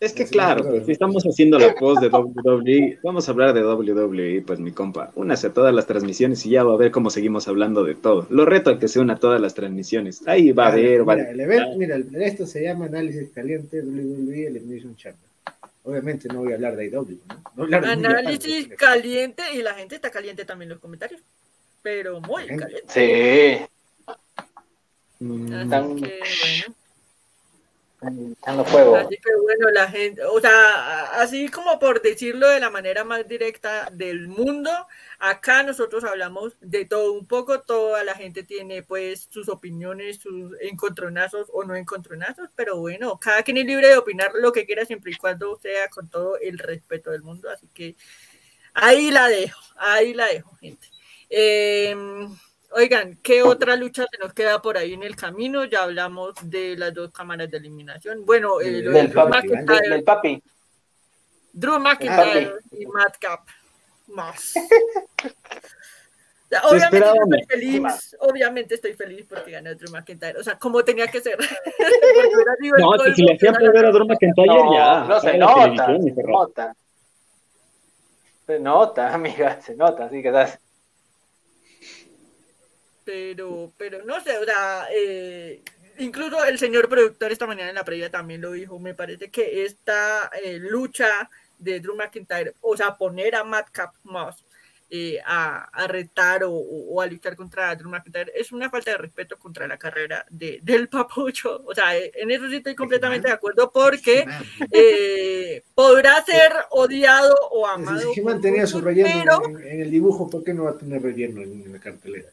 [0.03, 3.53] Es que Sí, claro, pues, si estamos haciendo la post de WWE, vamos a hablar
[3.53, 6.91] de WWE, pues mi compa, únase a todas las transmisiones y ya va a ver
[6.91, 8.27] cómo seguimos hablando de todo.
[8.29, 10.27] Lo reto a que se una a todas las transmisiones.
[10.27, 13.81] Ahí va a ver, va mira, el evento, mira, el- esto se llama Análisis Caliente
[13.81, 15.19] WWE Elimination Chamber.
[15.85, 17.35] Obviamente no voy a hablar de IW, ¿no?
[17.55, 20.73] No voy a hablar de muy Análisis caliente y la gente está caliente también en
[20.75, 21.21] los comentarios.
[21.81, 22.83] Pero muy caliente.
[22.87, 23.65] Sí,
[25.19, 26.75] Mm, Así Tan- que bueno.
[28.95, 33.27] Así que bueno, la gente, o sea, así como por decirlo de la manera más
[33.27, 34.71] directa del mundo,
[35.19, 40.51] acá nosotros hablamos de todo un poco, toda la gente tiene pues sus opiniones, sus
[40.61, 44.85] encontronazos o no encontronazos, pero bueno, cada quien es libre de opinar lo que quiera
[44.85, 47.95] siempre y cuando sea con todo el respeto del mundo, así que
[48.73, 50.87] ahí la dejo, ahí la dejo, gente.
[51.29, 52.29] Em,
[52.75, 55.63] Oigan, ¿qué otra lucha se nos queda por ahí en el camino?
[55.65, 58.25] Ya hablamos de las dos cámaras de eliminación.
[58.25, 59.47] Bueno, eh, lo de Del Drew papi.
[59.47, 60.43] McIntyre, Del, del papi.
[61.51, 63.41] Drew McIntyre y Madcap
[64.07, 64.53] más.
[66.63, 71.19] Obviamente estoy feliz, obviamente estoy feliz porque ganó Drew McIntyre, o sea, como tenía que
[71.21, 71.37] ser.
[71.39, 73.91] El No, que si le hacían perder a.
[73.91, 75.03] Drew McIntyre, No, ya.
[75.05, 76.75] no se nota, se nota.
[78.45, 80.59] Se nota, amiga, se nota, así que estás.
[83.05, 85.61] Pero, pero no sé, o sea, eh,
[85.99, 89.65] incluso el señor productor esta mañana en la previa también lo dijo, me parece que
[89.65, 94.43] esta eh, lucha de Drew McIntyre, o sea, poner a Madcap Moss
[94.89, 99.39] eh, a, a retar o, a luchar contra Drew McIntyre es una falta de respeto
[99.39, 103.71] contra la carrera de, del papucho, o sea, en eso sí estoy completamente de acuerdo
[103.71, 104.25] porque
[104.71, 107.99] eh, podrá ser odiado o amado.
[107.99, 109.09] Si por He-Man tenía su relleno
[109.41, 111.79] pero en, en el dibujo, ¿por qué no va a tener relleno en, en la
[111.79, 112.29] cartelera?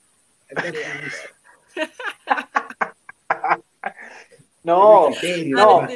[4.62, 5.08] No,
[5.46, 5.80] no.
[5.80, 5.92] además,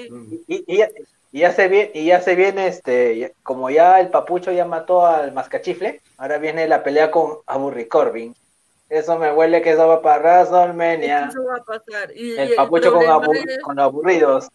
[0.48, 0.88] y, y ya,
[1.30, 5.04] y ya se viene, y ya se viene este, como ya el papucho ya mató
[5.04, 8.34] al mascachifle, ahora viene la pelea con Aburri Corbin.
[8.88, 11.28] Eso me huele que eso va para WrestleMania.
[11.30, 12.16] eso va a pasar.
[12.16, 14.48] Y, El papucho con, es- con aburridos.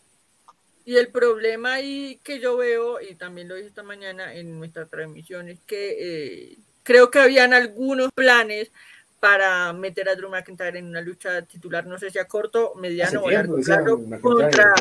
[0.85, 4.87] Y el problema ahí que yo veo, y también lo dije esta mañana en nuestra
[4.87, 8.71] transmisión, es que eh, creo que habían algunos planes
[9.19, 13.21] para meter a Drew McIntyre en una lucha titular, no sé si a corto, mediano
[13.21, 14.73] o largo plazo, contra,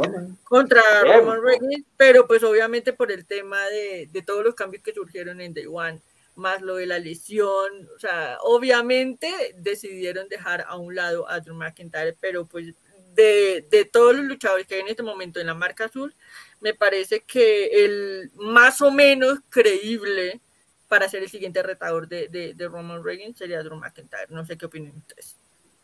[0.44, 0.82] contra.
[1.02, 5.40] Roman Reigns, pero pues obviamente por el tema de, de todos los cambios que surgieron
[5.40, 6.00] en Day One,
[6.36, 11.56] más lo de la lesión, o sea, obviamente decidieron dejar a un lado a Drew
[11.56, 12.74] McIntyre, pero pues
[13.14, 16.14] de, de todos los luchadores que hay en este momento en la marca azul,
[16.60, 20.40] me parece que el más o menos creíble
[20.88, 24.26] para ser el siguiente retador de, de, de Roman Reigns sería Drew McIntyre.
[24.30, 25.36] No sé qué opinan ustedes.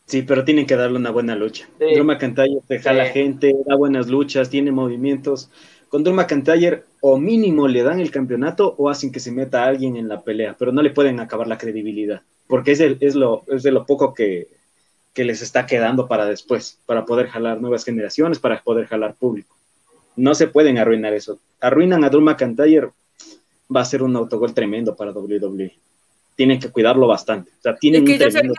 [0.05, 1.67] Sí, pero tienen que darle una buena lucha.
[1.79, 1.85] Sí.
[1.93, 3.13] Drew McIntyre te jala Sí.
[3.13, 5.49] gente, da buenas luchas, tiene movimientos.
[5.89, 9.95] Con Drew McIntyre o mínimo le dan el campeonato o hacen que se meta alguien
[9.95, 13.43] en la pelea, pero no le pueden acabar la credibilidad, porque es, el- es, lo,
[13.47, 14.47] es de lo poco que,
[15.13, 19.55] que les está quedando para después, para poder jalar nuevas generaciones, para poder jalar público.
[20.15, 21.39] No se pueden arruinar eso.
[21.61, 22.89] Arruinan a Drew McIntyre,
[23.73, 25.73] va a ser un autogol tremendo para WWE.
[26.35, 27.51] Tienen que cuidarlo bastante.
[27.59, 28.53] O sea, tienen Es que, un ya sería,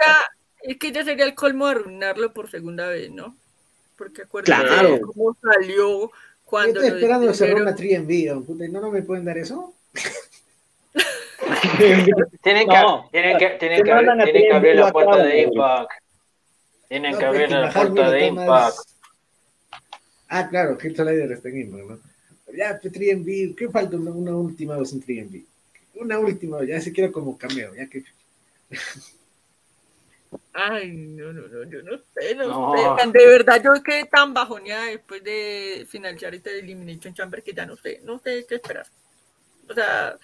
[0.62, 3.36] es que ya sería el colmo de arruinarlo por segunda vez, ¿no?
[3.96, 4.98] Porque acuérdense Claro.
[5.00, 6.10] cómo salió Yo
[6.44, 8.42] cuando estoy lo esperando cerrar una tri en vivo.
[8.42, 9.74] puta, ¿y ¿No, no me pueden dar eso?
[12.42, 13.08] Tienen No.
[13.10, 15.42] que, tienen que, tienen que, abrir, tienen que la puerta de.
[15.42, 15.90] Impact.
[16.88, 18.76] Tienen No, que abrir la puerta de Impact.
[20.28, 21.98] Ah, claro, Kit Slider está en Impact, ¿no?
[22.54, 25.44] Ya, 3MB, ¿qué falta una, una última vez en 3MB?
[25.94, 28.04] Una última, ya se quiero como cameo, ya que...
[30.52, 32.96] Ay, no, no, no, yo no sé, no, No.
[32.98, 33.06] sé.
[33.10, 37.76] De verdad, yo quedé tan bajoneada después de finalizar este Elimination Chamber que ya no
[37.76, 38.86] sé, no sé qué esperar.
[39.68, 40.16] O sea,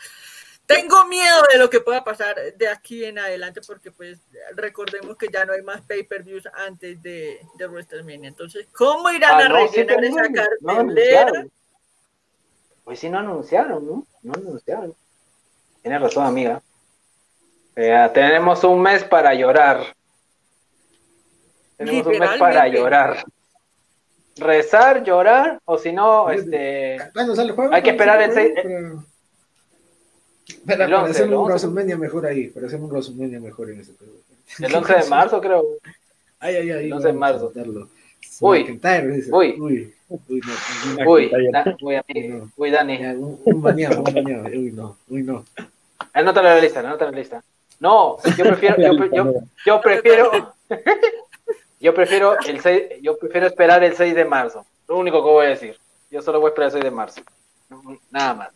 [0.67, 4.19] tengo miedo de lo que pueda pasar de aquí en adelante porque pues
[4.57, 8.29] recordemos que ya no hay más pay-per-views antes de, de WrestleMania.
[8.29, 11.51] Entonces, ¿cómo irán Ah, a no, sí, rellenar pero esa no, no.
[12.85, 14.07] Pues sí, no anunciaron, ¿no?
[14.23, 14.95] No anunciaron.
[15.83, 16.61] Tienes razón, amiga.
[17.77, 19.95] Eh, tenemos un mes para llorar.
[21.77, 23.25] Tenemos un mes para llorar.
[24.37, 26.99] Rezar, llorar, o si no, este.
[27.13, 27.75] ¿Cuándo sale el juego?
[27.75, 29.05] Hay que esperar el ¿Cuándo seis- sale el juego?
[30.67, 31.51] Para, El para 11, hacer el un 11.
[31.53, 34.13] WrestleMania mejor ahí, para hacer un WrestleMania mejor en ese juego.
[34.59, 35.65] El 11 de marzo, creo.
[36.39, 36.87] Ay, ay, ay.
[36.87, 37.53] el 11 de marzo.
[38.41, 39.31] Uy, McIntyre, dice.
[39.33, 39.57] uy.
[39.61, 42.49] uy, uy, no, Uy, da- uy, amigo.
[42.57, 43.07] Uy, Dani.
[43.07, 44.45] un, un baneado, un baneado.
[44.47, 45.45] Uy, no, uy, no.
[46.13, 47.43] Anótalo en la lista, anótalo en la lista.
[47.81, 49.33] No, yo prefiero, yo, yo,
[49.67, 50.55] yo prefiero,
[51.81, 54.65] yo prefiero el 6, yo prefiero esperar el 6 de marzo.
[54.89, 55.77] Lo único que voy a decir.
[56.11, 57.21] Yo solo voy a esperar el 6 de marzo.
[57.71, 58.49] No, Nada más.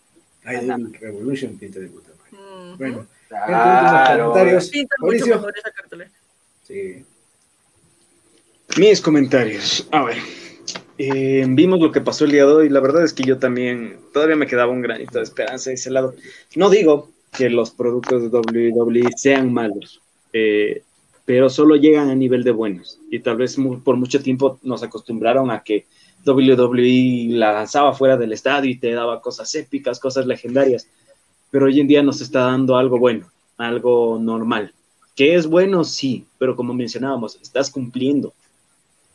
[0.44, 2.74] Ay, el Revolution pinta de puta madre.
[2.76, 4.30] Bueno, Claro.
[4.30, 4.68] comentarios.
[4.70, 5.34] Pinta mucho Mauricio.
[5.36, 6.10] mejor esa cartelera.
[6.62, 7.04] sí.
[8.74, 9.88] Mis comentarios.
[9.90, 10.18] A ver.
[10.98, 12.68] eh, vimos lo que pasó el día de hoy.
[12.68, 15.90] La verdad es que yo también todavía me quedaba un granito de esperanza de ese
[15.90, 16.14] lado.
[16.56, 20.00] No digo que los productos de WWE sean malos,
[20.32, 20.82] eh,
[21.24, 22.98] pero solo llegan a nivel de buenos.
[23.10, 25.86] Y tal vez por mucho tiempo nos acostumbraron a que
[26.26, 30.86] WWE la lanzaba fuera del estadio y te daba cosas épicas, cosas legendarias.
[31.50, 34.74] Pero hoy en día nos está dando algo bueno, algo normal.
[35.14, 38.34] Que es bueno, sí, pero como mencionábamos, estás cumpliendo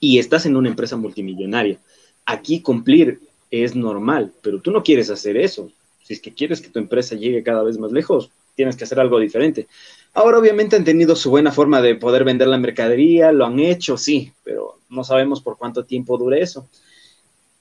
[0.01, 1.79] y estás en una empresa multimillonaria.
[2.25, 3.21] Aquí cumplir
[3.51, 5.71] es normal, pero tú no quieres hacer eso.
[6.03, 8.99] Si es que quieres que tu empresa llegue cada vez más lejos, tienes que hacer
[8.99, 9.67] algo diferente.
[10.13, 13.95] Ahora obviamente han tenido su buena forma de poder vender la mercadería, lo han hecho,
[13.95, 16.67] sí, pero no sabemos por cuánto tiempo dure eso.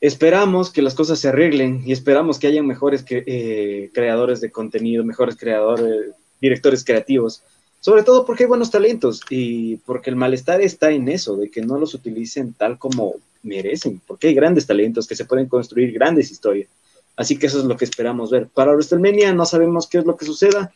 [0.01, 5.05] Esperamos que las cosas se arreglen y esperamos que haya mejores eh, creadores de contenido,
[5.05, 7.43] mejores creadores, directores creativos,
[7.81, 11.63] sobre todo porque hay buenos talentos y porque el malestar está en eso, de que
[11.63, 16.31] no los utilicen tal como merecen, porque hay grandes talentos que se pueden construir grandes
[16.31, 16.69] historias.
[17.17, 18.49] Así que eso es lo que esperamos ver.
[18.49, 20.73] Para WrestleMania no sabemos qué es lo que suceda.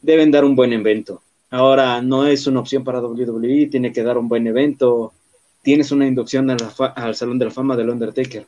[0.00, 1.22] Deben dar un buen evento.
[1.50, 5.12] Ahora no es una opción para WWE, tiene que dar un buen evento.
[5.62, 8.46] Tienes una inducción al Salón de la Fama del Undertaker.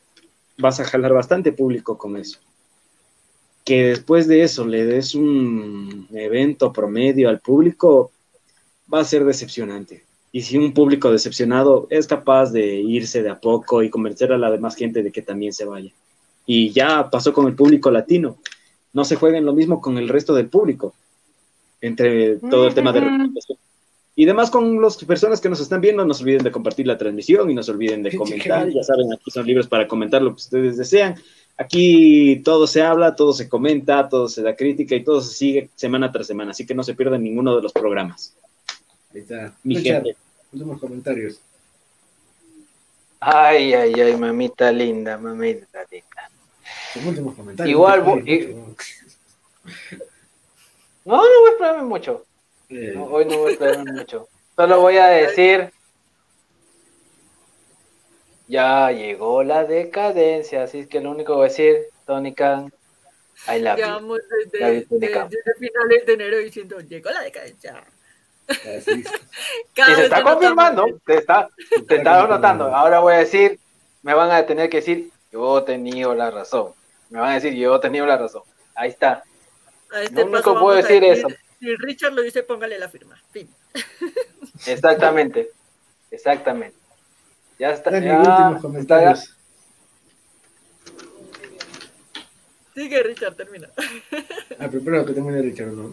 [0.57, 2.39] Vas a jalar bastante público con eso.
[3.65, 8.11] Que después de eso le des un evento promedio al público,
[8.91, 10.03] va a ser decepcionante.
[10.31, 14.37] Y si un público decepcionado es capaz de irse de a poco y convencer a
[14.37, 15.91] la demás gente de que también se vaya.
[16.45, 18.37] Y ya pasó con el público latino.
[18.93, 20.93] No se jueguen lo mismo con el resto del público.
[21.81, 23.57] Entre todo el tema de representación.
[24.17, 26.97] Y demás con las personas que nos están viendo, no se olviden de compartir la
[26.97, 28.69] transmisión y no se olviden de comentar.
[28.69, 31.15] Ya saben, aquí son libres para comentar lo que ustedes desean.
[31.57, 35.69] Aquí todo se habla, todo se comenta, todo se da crítica y todo se sigue
[35.75, 36.51] semana tras semana.
[36.51, 38.35] Así que no se pierdan ninguno de los programas.
[39.13, 39.53] Ahí está.
[39.63, 40.17] Mi Richard, gente.
[40.51, 41.39] últimos comentarios.
[43.21, 46.29] Ay, ay, ay, mamita linda, mamita linda.
[47.07, 47.71] Últimos comentarios.
[47.71, 48.25] Igual, mucho.
[48.29, 48.55] y-
[51.05, 52.25] No, no voy a esperarme mucho.
[52.69, 54.27] Eh, No, hoy no voy a esperarme mucho.
[54.55, 55.71] Solo voy a decir.
[58.47, 62.71] Ya llegó la decadencia, así es que lo único que voy a decir, Tony Khan,
[63.47, 63.85] I love you.
[63.85, 64.19] Llevamos
[64.51, 65.29] desde, Beckham.
[65.29, 67.83] de- desde finales de enero diciendo, llegó la decadencia.
[68.47, 69.11] así es.
[69.89, 71.49] Y se está confirmando, te está,
[71.87, 72.73] te está notando.
[72.73, 73.59] Ahora voy a decir,
[74.03, 76.71] me van a tener que decir, yo he tenido la razón.
[77.09, 78.43] Me van a decir, yo he tenido la razón.
[78.75, 79.23] Ahí está.
[79.91, 81.23] A este Lo único que puedo decir es-
[81.59, 83.19] Si Richard lo dice, póngale la firma.
[83.31, 83.49] Fin.
[84.65, 85.51] Exactamente.
[86.11, 86.77] Exactamente.
[87.59, 87.99] Ya está.
[87.99, 89.15] Ya está-.
[92.73, 93.69] Sigue, Richard, termina.
[94.57, 95.71] Ah, pero espero que termine Richard.
[95.71, 95.91] No.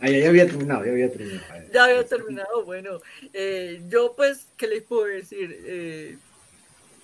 [0.00, 1.44] Ah, ya, ya había terminado, ya había terminado.
[1.72, 2.64] Ya había terminado.
[2.64, 3.00] Bueno,
[3.32, 5.56] eh, yo pues, ¿qué les puedo decir?
[5.64, 6.16] Eh,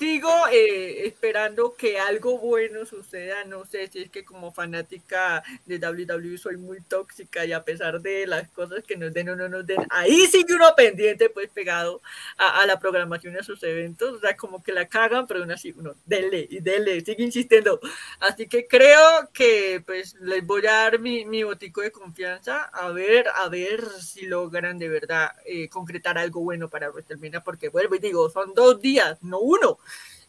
[0.00, 3.44] sigo eh, esperando que algo bueno suceda.
[3.44, 8.00] No sé si es que como fanática de WWE soy muy tóxica y a pesar
[8.00, 11.50] de las cosas que nos den o no nos den, ahí sigue uno pendiente, pues
[11.50, 12.00] pegado
[12.38, 14.14] a, a la programación de sus eventos.
[14.14, 17.78] O sea, como que la cagan, pero aún así uno, dele y dele, sigue insistiendo.
[18.20, 22.88] Así que creo que pues les voy a dar mi, mi botico de confianza a
[22.90, 27.96] ver, a ver si logran de verdad eh, concretar algo bueno para WrestleMania, porque vuelvo
[27.96, 29.78] y digo, son dos días, no uno.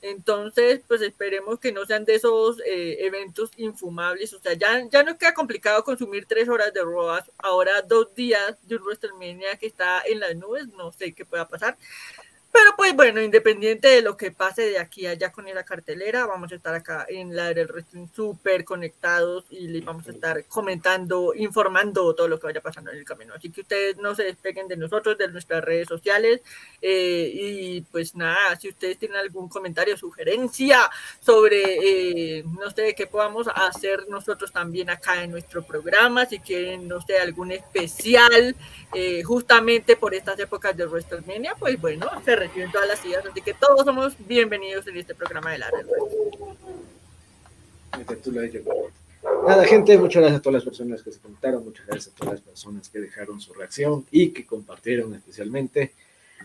[0.01, 4.33] Entonces, pues esperemos que no sean de esos eh, eventos infumables.
[4.33, 7.31] O sea, ya, ya no queda complicado consumir tres horas de ROAS.
[7.37, 10.67] Ahora dos días de un WrestleMania que está en las nubes.
[10.69, 11.77] No sé qué pueda pasar.
[12.51, 16.25] Pero pues bueno, independiente de lo que pase de aquí a allá con esa cartelera,
[16.25, 20.43] vamos a estar acá en la del wrestling súper conectados y les vamos a estar
[20.45, 23.33] comentando, informando todo lo que vaya pasando en el camino.
[23.33, 26.41] Así que ustedes no se despeguen de nosotros, de nuestras redes sociales.
[26.81, 33.07] Eh, y pues nada, si ustedes tienen algún comentario, sugerencia sobre, eh, no sé, qué
[33.07, 38.55] podamos hacer nosotros también acá en nuestro programa, si quieren, no sé, algún especial
[38.93, 43.39] eh, justamente por estas épocas de WrestleMania, pues bueno, se reciben todas las ideas, así
[43.41, 45.85] que todos somos bienvenidos en este programa de la red.
[49.47, 52.33] Nada, gente, muchas gracias a todas las personas que se conectaron, muchas gracias a todas
[52.33, 55.93] las personas que dejaron su reacción y que compartieron especialmente.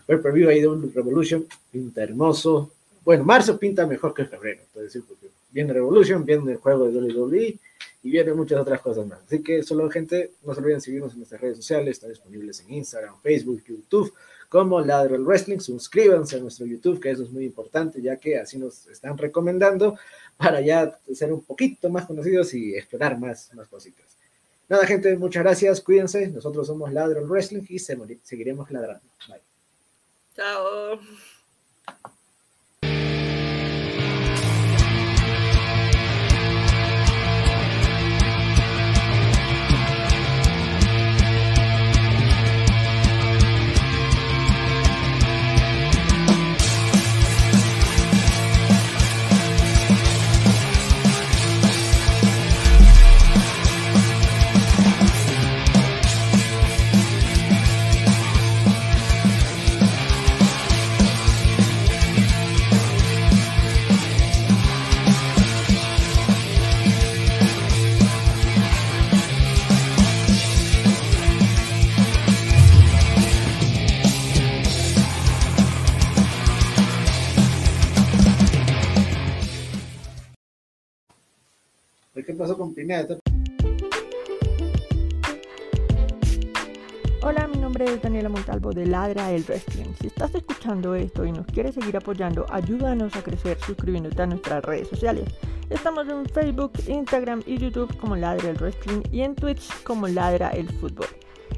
[0.07, 2.71] El preview ahí de un Revolution, pinta hermoso.
[3.03, 7.57] Bueno, marzo pinta mejor que febrero, decir, porque viene Revolution, viene el juego de WWE
[8.03, 9.19] y vienen muchas otras cosas más.
[9.25, 12.73] Así que solo, gente, no se olviden seguirnos en nuestras redes sociales, están disponibles en
[12.75, 14.13] Instagram, Facebook, YouTube
[14.49, 15.59] como Ladrel Wrestling.
[15.59, 19.97] Suscríbanse a nuestro YouTube, que eso es muy importante, ya que así nos están recomendando
[20.37, 24.17] para ya ser un poquito más conocidos y explorar más, más cositas.
[24.69, 26.27] Nada, gente, muchas gracias, cuídense.
[26.27, 29.05] Nosotros somos Ladrel Wrestling y seguiremos ladrando.
[29.27, 29.41] Bye.
[30.35, 30.99] Chao.
[87.23, 89.93] Hola, mi nombre es Daniela Montalvo de Ladra el Wrestling.
[89.99, 94.63] Si estás escuchando esto y nos quieres seguir apoyando, ayúdanos a crecer suscribiéndote a nuestras
[94.63, 95.25] redes sociales.
[95.69, 100.49] Estamos en Facebook, Instagram y YouTube como Ladra el Wrestling y en Twitch como Ladra
[100.51, 101.07] el Fútbol.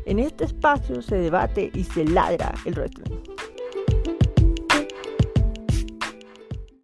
[0.06, 3.19] En este espacio se debate y se ladra el wrestling.